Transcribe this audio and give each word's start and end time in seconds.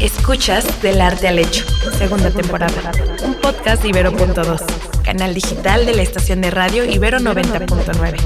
Escuchas 0.00 0.80
Del 0.80 0.98
Arte 1.02 1.28
al 1.28 1.38
Hecho, 1.38 1.66
segunda 1.98 2.30
temporada. 2.30 2.90
Un 3.22 3.34
podcast 3.34 3.82
de 3.82 3.90
Ibero.2, 3.90 5.02
canal 5.02 5.34
digital 5.34 5.84
de 5.84 5.94
la 5.94 6.00
estación 6.00 6.40
de 6.40 6.50
radio 6.50 6.86
Ibero 6.86 7.18
90.9. 7.18 8.16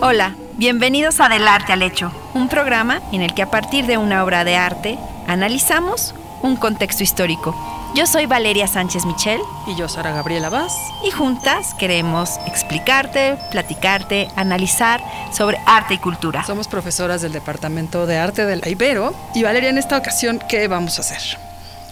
Hola, 0.00 0.34
bienvenidos 0.56 1.20
a 1.20 1.28
Del 1.28 1.46
Arte 1.46 1.72
al 1.72 1.82
Hecho, 1.82 2.10
un 2.34 2.48
programa 2.48 3.00
en 3.12 3.22
el 3.22 3.34
que 3.34 3.42
a 3.42 3.50
partir 3.52 3.86
de 3.86 3.98
una 3.98 4.24
obra 4.24 4.42
de 4.42 4.56
arte 4.56 4.98
analizamos 5.28 6.12
un 6.42 6.56
contexto 6.56 7.04
histórico 7.04 7.77
yo 7.94 8.06
soy 8.06 8.26
Valeria 8.26 8.66
Sánchez 8.66 9.04
Michel. 9.06 9.40
Y 9.66 9.76
yo, 9.76 9.88
Sara 9.88 10.12
Gabriela 10.12 10.50
Vaz. 10.50 10.72
Y 11.04 11.10
juntas 11.10 11.74
queremos 11.74 12.38
explicarte, 12.46 13.36
platicarte, 13.50 14.28
analizar 14.36 15.02
sobre 15.32 15.58
arte 15.66 15.94
y 15.94 15.98
cultura. 15.98 16.44
Somos 16.44 16.68
profesoras 16.68 17.22
del 17.22 17.32
Departamento 17.32 18.06
de 18.06 18.18
Arte 18.18 18.46
de 18.46 18.56
la 18.56 18.68
Ibero. 18.68 19.14
Y 19.34 19.42
Valeria, 19.42 19.70
en 19.70 19.78
esta 19.78 19.96
ocasión, 19.96 20.40
¿qué 20.48 20.68
vamos 20.68 20.98
a 20.98 21.00
hacer? 21.00 21.38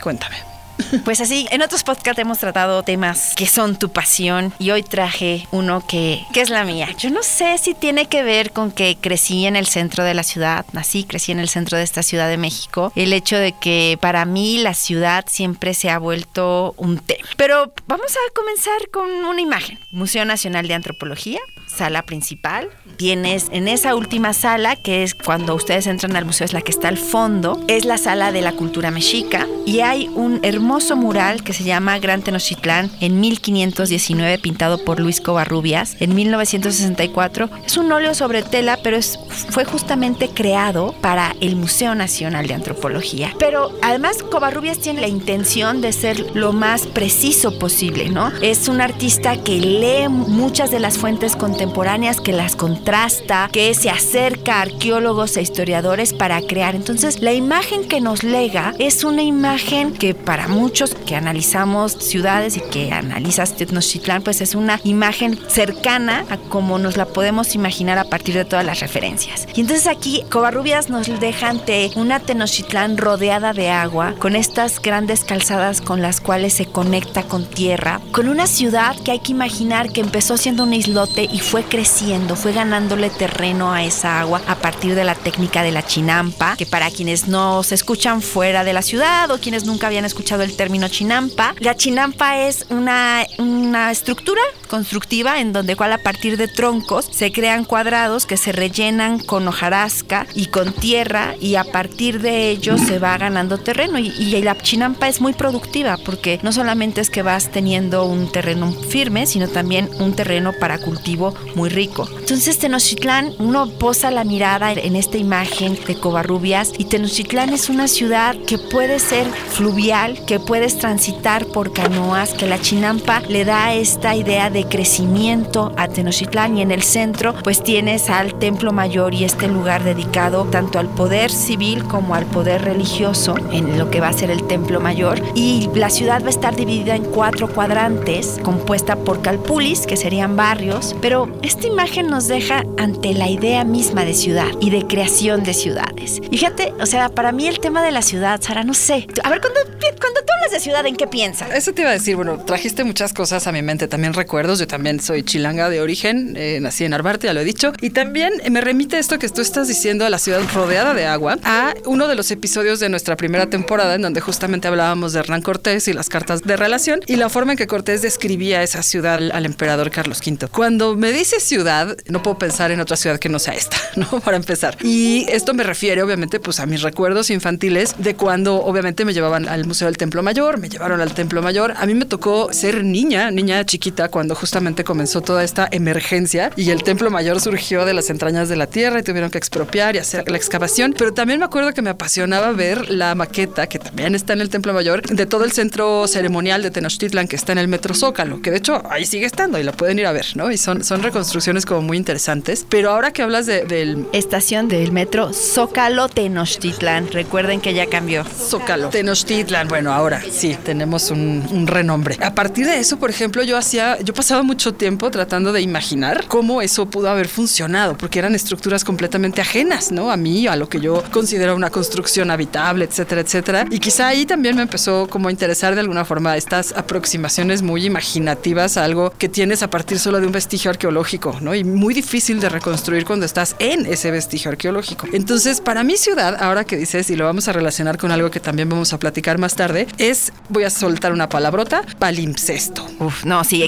Cuéntame. 0.02 0.55
Pues 1.04 1.20
así, 1.20 1.46
en 1.50 1.62
otros 1.62 1.84
podcasts 1.84 2.20
hemos 2.20 2.38
tratado 2.38 2.82
temas 2.82 3.34
que 3.34 3.46
son 3.46 3.76
tu 3.76 3.90
pasión 3.90 4.52
y 4.58 4.70
hoy 4.70 4.82
traje 4.82 5.46
uno 5.50 5.84
que, 5.86 6.22
que, 6.32 6.40
es 6.40 6.50
la 6.50 6.64
mía. 6.64 6.88
Yo 6.98 7.10
no 7.10 7.22
sé 7.22 7.58
si 7.58 7.74
tiene 7.74 8.06
que 8.06 8.22
ver 8.22 8.52
con 8.52 8.70
que 8.70 8.96
crecí 9.00 9.46
en 9.46 9.56
el 9.56 9.66
centro 9.66 10.04
de 10.04 10.14
la 10.14 10.22
ciudad, 10.22 10.66
nací, 10.72 11.04
crecí 11.04 11.32
en 11.32 11.38
el 11.38 11.48
centro 11.48 11.78
de 11.78 11.84
esta 11.84 12.02
Ciudad 12.02 12.28
de 12.28 12.36
México, 12.36 12.92
el 12.94 13.12
hecho 13.12 13.36
de 13.36 13.52
que 13.52 13.98
para 14.00 14.24
mí 14.24 14.58
la 14.58 14.74
ciudad 14.74 15.24
siempre 15.28 15.74
se 15.74 15.90
ha 15.90 15.98
vuelto 15.98 16.74
un 16.76 16.98
tema. 16.98 17.26
Pero 17.36 17.72
vamos 17.86 18.12
a 18.12 18.34
comenzar 18.34 18.90
con 18.92 19.10
una 19.10 19.40
imagen. 19.40 19.78
Museo 19.90 20.24
Nacional 20.24 20.68
de 20.68 20.74
Antropología, 20.74 21.40
sala 21.66 22.02
principal. 22.02 22.70
Tienes 22.96 23.48
en 23.50 23.68
esa 23.68 23.94
última 23.94 24.32
sala, 24.32 24.76
que 24.76 25.02
es 25.02 25.14
cuando 25.14 25.54
ustedes 25.54 25.86
entran 25.86 26.16
al 26.16 26.24
museo, 26.24 26.44
es 26.44 26.52
la 26.52 26.62
que 26.62 26.70
está 26.70 26.88
al 26.88 26.96
fondo, 26.96 27.60
es 27.68 27.84
la 27.84 27.98
sala 27.98 28.32
de 28.32 28.40
la 28.40 28.52
cultura 28.52 28.90
mexica 28.90 29.46
y 29.66 29.80
hay 29.80 30.08
un 30.14 30.40
hermoso 30.42 30.96
mural 30.96 31.42
que 31.42 31.52
se 31.52 31.64
llama 31.64 31.98
Gran 31.98 32.22
Tenochtitlán 32.22 32.90
en 33.00 33.20
1519 33.20 34.38
pintado 34.38 34.78
por 34.78 35.00
Luis 35.00 35.20
Covarrubias 35.20 35.96
en 36.00 36.14
1964. 36.14 37.50
Es 37.66 37.76
un 37.76 37.90
óleo 37.90 38.14
sobre 38.14 38.42
tela, 38.42 38.78
pero 38.82 38.96
es, 38.96 39.18
fue 39.50 39.64
justamente 39.64 40.28
creado 40.28 40.94
para 41.00 41.34
el 41.40 41.56
Museo 41.56 41.94
Nacional 41.94 42.46
de 42.46 42.54
Antropología. 42.54 43.34
Pero 43.38 43.72
además 43.82 44.22
Covarrubias 44.22 44.78
tiene 44.78 45.00
la 45.00 45.08
intención 45.08 45.80
de 45.80 45.92
ser 45.92 46.34
lo 46.34 46.52
más 46.52 46.86
preciso 46.86 47.58
posible, 47.58 48.08
¿no? 48.08 48.32
Es 48.40 48.68
un 48.68 48.80
artista 48.80 49.36
que 49.42 49.60
lee 49.60 50.08
muchas 50.08 50.70
de 50.70 50.80
las 50.80 50.96
fuentes 50.96 51.36
contemporáneas 51.36 52.20
que 52.20 52.32
las 52.32 52.54
contrasta, 52.76 53.48
que 53.52 53.72
se 53.74 53.90
acerca 53.90 54.56
a 54.56 54.62
arqueólogos 54.62 55.36
e 55.36 55.42
historiadores 55.42 56.12
para 56.12 56.40
crear. 56.42 56.74
Entonces, 56.74 57.20
la 57.20 57.32
imagen 57.32 57.88
que 57.88 58.00
nos 58.00 58.22
lega 58.22 58.74
es 58.78 59.02
una 59.02 59.22
imagen 59.22 59.92
que 59.92 60.14
para 60.14 60.46
muchos 60.46 60.94
que 60.94 61.16
analizamos 61.16 61.92
ciudades 61.92 62.56
y 62.56 62.60
que 62.60 62.92
analizas 62.92 63.56
Tenochtitlán, 63.56 64.22
pues 64.22 64.40
es 64.40 64.54
una 64.54 64.80
imagen 64.84 65.38
cercana 65.48 66.26
a 66.28 66.36
como 66.36 66.78
nos 66.78 66.96
la 66.96 67.06
podemos 67.06 67.54
imaginar 67.54 67.98
a 67.98 68.04
partir 68.04 68.34
de 68.34 68.44
todas 68.44 68.64
las 68.64 68.80
referencias. 68.80 69.46
Y 69.54 69.62
entonces 69.62 69.86
aquí 69.86 70.22
Covarrubias 70.30 70.90
nos 70.90 71.06
deja 71.18 71.48
ante 71.48 71.90
una 71.96 72.20
Tenochtitlán 72.20 72.98
rodeada 72.98 73.52
de 73.52 73.70
agua, 73.70 74.14
con 74.18 74.36
estas 74.36 74.80
grandes 74.82 75.24
calzadas 75.24 75.80
con 75.80 76.02
las 76.02 76.20
cuales 76.20 76.52
se 76.52 76.66
conecta 76.66 77.22
con 77.22 77.46
tierra, 77.46 78.00
con 78.12 78.28
una 78.28 78.46
ciudad 78.46 78.96
que 79.02 79.12
hay 79.12 79.20
que 79.20 79.32
imaginar 79.32 79.90
que 79.92 80.00
empezó 80.00 80.36
siendo 80.36 80.64
un 80.64 80.74
islote 80.74 81.28
y 81.32 81.40
fue 81.40 81.64
creciendo, 81.64 82.36
fue 82.36 82.52
ganándole 82.66 83.10
terreno 83.10 83.72
a 83.72 83.84
esa 83.84 84.18
agua 84.18 84.42
a 84.48 84.56
partir 84.56 84.96
de 84.96 85.04
la 85.04 85.14
técnica 85.14 85.62
de 85.62 85.70
la 85.70 85.84
chinampa, 85.84 86.56
que 86.56 86.66
para 86.66 86.90
quienes 86.90 87.28
no 87.28 87.62
se 87.62 87.76
escuchan 87.76 88.20
fuera 88.20 88.64
de 88.64 88.72
la 88.72 88.82
ciudad 88.82 89.30
o 89.30 89.38
quienes 89.38 89.64
nunca 89.66 89.86
habían 89.86 90.04
escuchado 90.04 90.42
el 90.42 90.56
término 90.56 90.88
chinampa, 90.88 91.54
la 91.60 91.76
chinampa 91.76 92.40
es 92.40 92.66
una, 92.68 93.24
una 93.38 93.92
estructura 93.92 94.40
constructiva 94.66 95.40
en 95.40 95.52
donde 95.52 95.76
cual 95.76 95.92
a 95.92 95.98
partir 95.98 96.36
de 96.36 96.48
troncos 96.48 97.08
se 97.10 97.32
crean 97.32 97.64
cuadrados 97.64 98.26
que 98.26 98.36
se 98.36 98.52
rellenan 98.52 99.18
con 99.18 99.46
hojarasca 99.48 100.26
y 100.34 100.46
con 100.46 100.72
tierra 100.72 101.34
y 101.40 101.56
a 101.56 101.64
partir 101.64 102.20
de 102.20 102.50
ello 102.50 102.78
se 102.78 102.98
va 102.98 103.16
ganando 103.18 103.58
terreno 103.58 103.98
y, 103.98 104.08
y 104.08 104.42
la 104.42 104.56
chinampa 104.56 105.08
es 105.08 105.20
muy 105.20 105.32
productiva 105.32 105.96
porque 106.04 106.40
no 106.42 106.52
solamente 106.52 107.00
es 107.00 107.10
que 107.10 107.22
vas 107.22 107.50
teniendo 107.50 108.04
un 108.04 108.30
terreno 108.30 108.72
firme, 108.72 109.26
sino 109.26 109.48
también 109.48 109.88
un 109.98 110.14
terreno 110.14 110.52
para 110.58 110.78
cultivo 110.78 111.34
muy 111.54 111.68
rico. 111.68 112.08
Entonces 112.18 112.58
Tenochtitlán, 112.58 113.32
uno 113.38 113.68
posa 113.68 114.10
la 114.10 114.24
mirada 114.24 114.72
en 114.72 114.96
esta 114.96 115.18
imagen 115.18 115.78
de 115.86 115.94
Covarrubias 115.94 116.72
y 116.78 116.84
Tenochtitlán 116.84 117.52
es 117.52 117.68
una 117.68 117.88
ciudad 117.88 118.36
que 118.46 118.58
puede 118.58 118.98
ser 118.98 119.26
fluvial, 119.26 120.24
que 120.26 120.40
puedes 120.40 120.78
transitar 120.78 121.46
por 121.46 121.72
canoas, 121.72 122.34
que 122.34 122.46
la 122.46 122.60
chinampa 122.60 123.20
le 123.28 123.44
da 123.44 123.74
esta 123.74 124.14
idea 124.14 124.50
de 124.50 124.55
crecimiento 124.64 125.72
a 125.76 125.88
Tenochtitlán 125.88 126.58
y 126.58 126.62
en 126.62 126.70
el 126.70 126.82
centro 126.82 127.34
pues 127.42 127.62
tienes 127.62 128.10
al 128.10 128.38
Templo 128.38 128.72
Mayor 128.72 129.14
y 129.14 129.24
este 129.24 129.48
lugar 129.48 129.84
dedicado 129.84 130.44
tanto 130.44 130.78
al 130.78 130.88
poder 130.88 131.30
civil 131.30 131.84
como 131.84 132.14
al 132.14 132.26
poder 132.26 132.62
religioso 132.62 133.36
en 133.52 133.78
lo 133.78 133.90
que 133.90 134.00
va 134.00 134.08
a 134.08 134.12
ser 134.12 134.30
el 134.30 134.46
Templo 134.46 134.80
Mayor 134.80 135.22
y 135.34 135.68
la 135.74 135.90
ciudad 135.90 136.22
va 136.22 136.28
a 136.28 136.30
estar 136.30 136.56
dividida 136.56 136.96
en 136.96 137.04
cuatro 137.04 137.48
cuadrantes 137.48 138.38
compuesta 138.42 138.96
por 138.96 139.22
calpulis 139.22 139.86
que 139.86 139.96
serían 139.96 140.36
barrios 140.36 140.94
pero 141.00 141.28
esta 141.42 141.66
imagen 141.66 142.08
nos 142.08 142.28
deja 142.28 142.64
ante 142.76 143.14
la 143.14 143.28
idea 143.28 143.64
misma 143.64 144.04
de 144.04 144.14
ciudad 144.14 144.48
y 144.60 144.70
de 144.70 144.86
creación 144.86 145.42
de 145.42 145.54
ciudades. 145.54 146.20
fíjate, 146.30 146.72
o 146.80 146.86
sea, 146.86 147.08
para 147.08 147.32
mí 147.32 147.46
el 147.46 147.60
tema 147.60 147.82
de 147.82 147.90
la 147.90 148.02
ciudad, 148.02 148.40
Sara, 148.40 148.64
no 148.64 148.74
sé. 148.74 149.06
A 149.22 149.30
ver, 149.30 149.40
cuando, 149.40 149.60
cuando 150.00 150.20
tú 150.20 150.32
hablas 150.36 150.52
de 150.52 150.60
ciudad, 150.60 150.86
¿en 150.86 150.96
qué 150.96 151.06
piensas? 151.06 151.50
Eso 151.52 151.72
te 151.72 151.82
iba 151.82 151.90
a 151.90 151.94
decir, 151.94 152.16
bueno, 152.16 152.38
trajiste 152.38 152.84
muchas 152.84 153.12
cosas 153.12 153.46
a 153.46 153.52
mi 153.52 153.62
mente, 153.62 153.88
también 153.88 154.14
recuerdos. 154.46 154.58
Yo 154.58 154.66
también 154.66 155.00
soy 155.00 155.22
chilanga 155.22 155.68
de 155.68 155.80
origen, 155.80 156.34
eh, 156.36 156.58
nací 156.60 156.84
en 156.84 156.94
Arbarte, 156.94 157.26
ya 157.26 157.32
lo 157.32 157.40
he 157.40 157.44
dicho. 157.44 157.72
Y 157.80 157.90
también 157.90 158.32
me 158.50 158.60
remite 158.60 158.98
esto 158.98 159.18
que 159.18 159.28
tú 159.28 159.40
estás 159.40 159.68
diciendo 159.68 160.04
a 160.04 160.10
la 160.10 160.18
ciudad 160.18 160.40
rodeada 160.54 160.94
de 160.94 161.06
agua, 161.06 161.38
a 161.42 161.74
uno 161.84 162.08
de 162.08 162.14
los 162.14 162.30
episodios 162.30 162.80
de 162.80 162.88
nuestra 162.88 163.16
primera 163.16 163.46
temporada 163.46 163.94
en 163.94 164.02
donde 164.02 164.20
justamente 164.20 164.68
hablábamos 164.68 165.12
de 165.12 165.20
Hernán 165.20 165.42
Cortés 165.42 165.88
y 165.88 165.92
las 165.92 166.08
cartas 166.08 166.42
de 166.42 166.56
relación 166.56 167.00
y 167.06 167.16
la 167.16 167.28
forma 167.28 167.52
en 167.52 167.58
que 167.58 167.66
Cortés 167.66 168.02
describía 168.02 168.62
esa 168.62 168.82
ciudad 168.82 169.14
al, 169.14 169.46
emperador 169.46 169.90
Carlos 169.90 170.20
V. 170.24 170.48
Cuando 170.48 170.96
me 170.96 171.12
dice 171.12 171.40
ciudad, 171.40 171.96
no 172.08 172.22
puedo 172.22 172.38
pensar 172.38 172.70
en 172.70 172.80
otra 172.80 172.96
ciudad 172.96 173.18
que 173.18 173.28
no 173.28 173.38
sea 173.38 173.54
esta, 173.54 173.76
¿no? 173.96 174.20
Para 174.20 174.36
empezar. 174.36 174.76
Y 174.82 175.26
esto 175.28 175.54
me 175.54 175.62
refiere, 175.62 176.02
obviamente, 176.02 176.40
pues 176.40 176.60
a 176.60 176.66
mis 176.66 176.82
recuerdos 176.82 177.30
infantiles 177.30 177.94
de 177.98 178.14
cuando, 178.14 178.56
obviamente, 178.56 179.04
me 179.04 179.12
llevaban 179.12 179.48
al 179.48 179.66
Museo 179.66 179.86
del 179.86 179.96
Templo 179.96 180.22
Mayor, 180.22 180.58
me 180.58 180.68
llevaron 180.68 181.00
al 181.00 181.14
Templo 181.14 181.42
Mayor. 181.42 181.74
A 181.76 181.86
mí 181.86 181.94
me 181.94 182.04
tocó 182.04 182.52
ser 182.52 182.84
niña, 182.84 183.30
niña 183.30 183.64
chiquita, 183.64 184.08
cuando 184.08 184.35
justamente 184.36 184.84
comenzó 184.84 185.20
toda 185.20 185.42
esta 185.42 185.68
emergencia 185.70 186.52
y 186.56 186.70
el 186.70 186.82
Templo 186.82 187.10
Mayor 187.10 187.40
surgió 187.40 187.84
de 187.84 187.94
las 187.94 188.10
entrañas 188.10 188.48
de 188.48 188.56
la 188.56 188.66
tierra 188.66 189.00
y 189.00 189.02
tuvieron 189.02 189.30
que 189.30 189.38
expropiar 189.38 189.96
y 189.96 189.98
hacer 189.98 190.30
la 190.30 190.36
excavación. 190.36 190.94
Pero 190.96 191.12
también 191.12 191.40
me 191.40 191.46
acuerdo 191.46 191.72
que 191.72 191.82
me 191.82 191.90
apasionaba 191.90 192.52
ver 192.52 192.90
la 192.90 193.14
maqueta, 193.14 193.66
que 193.66 193.78
también 193.78 194.14
está 194.14 194.34
en 194.34 194.40
el 194.40 194.50
Templo 194.50 194.72
Mayor, 194.72 195.02
de 195.02 195.26
todo 195.26 195.44
el 195.44 195.52
centro 195.52 196.06
ceremonial 196.06 196.62
de 196.62 196.70
Tenochtitlan, 196.70 197.26
que 197.26 197.36
está 197.36 197.52
en 197.52 197.58
el 197.58 197.68
Metro 197.68 197.94
Zócalo, 197.94 198.42
que 198.42 198.50
de 198.50 198.58
hecho 198.58 198.82
ahí 198.90 199.06
sigue 199.06 199.26
estando 199.26 199.58
y 199.58 199.62
la 199.62 199.72
pueden 199.72 199.98
ir 199.98 200.06
a 200.06 200.12
ver, 200.12 200.26
¿no? 200.34 200.50
Y 200.50 200.58
son, 200.58 200.84
son 200.84 201.02
construcciones 201.10 201.66
como 201.66 201.82
muy 201.82 201.96
interesantes. 201.96 202.66
Pero 202.68 202.90
ahora 202.90 203.12
que 203.12 203.22
hablas 203.22 203.46
de, 203.46 203.64
del... 203.64 204.06
Estación 204.12 204.68
del 204.68 204.92
metro 204.92 205.32
Zócalo 205.32 206.08
Tenochtitlan. 206.08 207.10
Recuerden 207.10 207.60
que 207.60 207.74
ya 207.74 207.86
cambió. 207.86 208.24
Zócalo. 208.24 208.90
Tenochtitlan. 208.90 209.68
Bueno, 209.68 209.92
ahora 209.92 210.22
sí, 210.30 210.56
tenemos 210.64 211.10
un, 211.10 211.46
un, 211.50 211.66
renombre. 211.66 212.16
A 212.20 212.34
partir 212.34 212.66
de 212.66 212.78
eso, 212.78 212.98
por 212.98 213.10
ejemplo, 213.10 213.42
yo 213.42 213.56
hacía, 213.56 213.98
yo 214.00 214.12
pasaba 214.14 214.25
mucho 214.34 214.74
tiempo 214.74 215.10
tratando 215.10 215.52
de 215.52 215.60
imaginar 215.60 216.26
cómo 216.26 216.60
eso 216.60 216.86
pudo 216.86 217.08
haber 217.08 217.28
funcionado, 217.28 217.96
porque 217.96 218.18
eran 218.18 218.34
estructuras 218.34 218.84
completamente 218.84 219.40
ajenas, 219.40 219.92
¿no? 219.92 220.10
A 220.10 220.16
mí, 220.16 220.46
a 220.48 220.56
lo 220.56 220.68
que 220.68 220.80
yo 220.80 221.02
considero 221.12 221.54
una 221.54 221.70
construcción 221.70 222.30
habitable, 222.30 222.84
etcétera, 222.84 223.20
etcétera. 223.20 223.66
Y 223.70 223.78
quizá 223.78 224.08
ahí 224.08 224.26
también 224.26 224.56
me 224.56 224.62
empezó 224.62 225.06
como 225.08 225.28
a 225.28 225.30
interesar 225.30 225.74
de 225.74 225.80
alguna 225.80 226.04
forma 226.04 226.36
estas 226.36 226.72
aproximaciones 226.72 227.62
muy 227.62 227.86
imaginativas 227.86 228.76
a 228.76 228.84
algo 228.84 229.10
que 229.16 229.28
tienes 229.28 229.62
a 229.62 229.70
partir 229.70 229.98
solo 229.98 230.20
de 230.20 230.26
un 230.26 230.32
vestigio 230.32 230.70
arqueológico, 230.70 231.38
¿no? 231.40 231.54
Y 231.54 231.62
muy 231.62 231.94
difícil 231.94 232.40
de 232.40 232.48
reconstruir 232.48 233.04
cuando 233.04 233.26
estás 233.26 233.54
en 233.60 233.86
ese 233.86 234.10
vestigio 234.10 234.50
arqueológico. 234.50 235.06
Entonces, 235.12 235.60
para 235.60 235.84
mi 235.84 235.96
ciudad, 235.96 236.36
ahora 236.40 236.64
que 236.64 236.76
dices, 236.76 237.10
y 237.10 237.16
lo 237.16 237.26
vamos 237.26 237.46
a 237.46 237.52
relacionar 237.52 237.96
con 237.96 238.10
algo 238.10 238.30
que 238.30 238.40
también 238.40 238.68
vamos 238.68 238.92
a 238.92 238.98
platicar 238.98 239.38
más 239.38 239.54
tarde, 239.54 239.86
es, 239.98 240.32
voy 240.48 240.64
a 240.64 240.70
soltar 240.70 241.12
una 241.12 241.28
palabrota, 241.28 241.82
palimpsesto. 241.98 242.84
Uf, 242.98 243.24
no, 243.24 243.44
sí, 243.44 243.62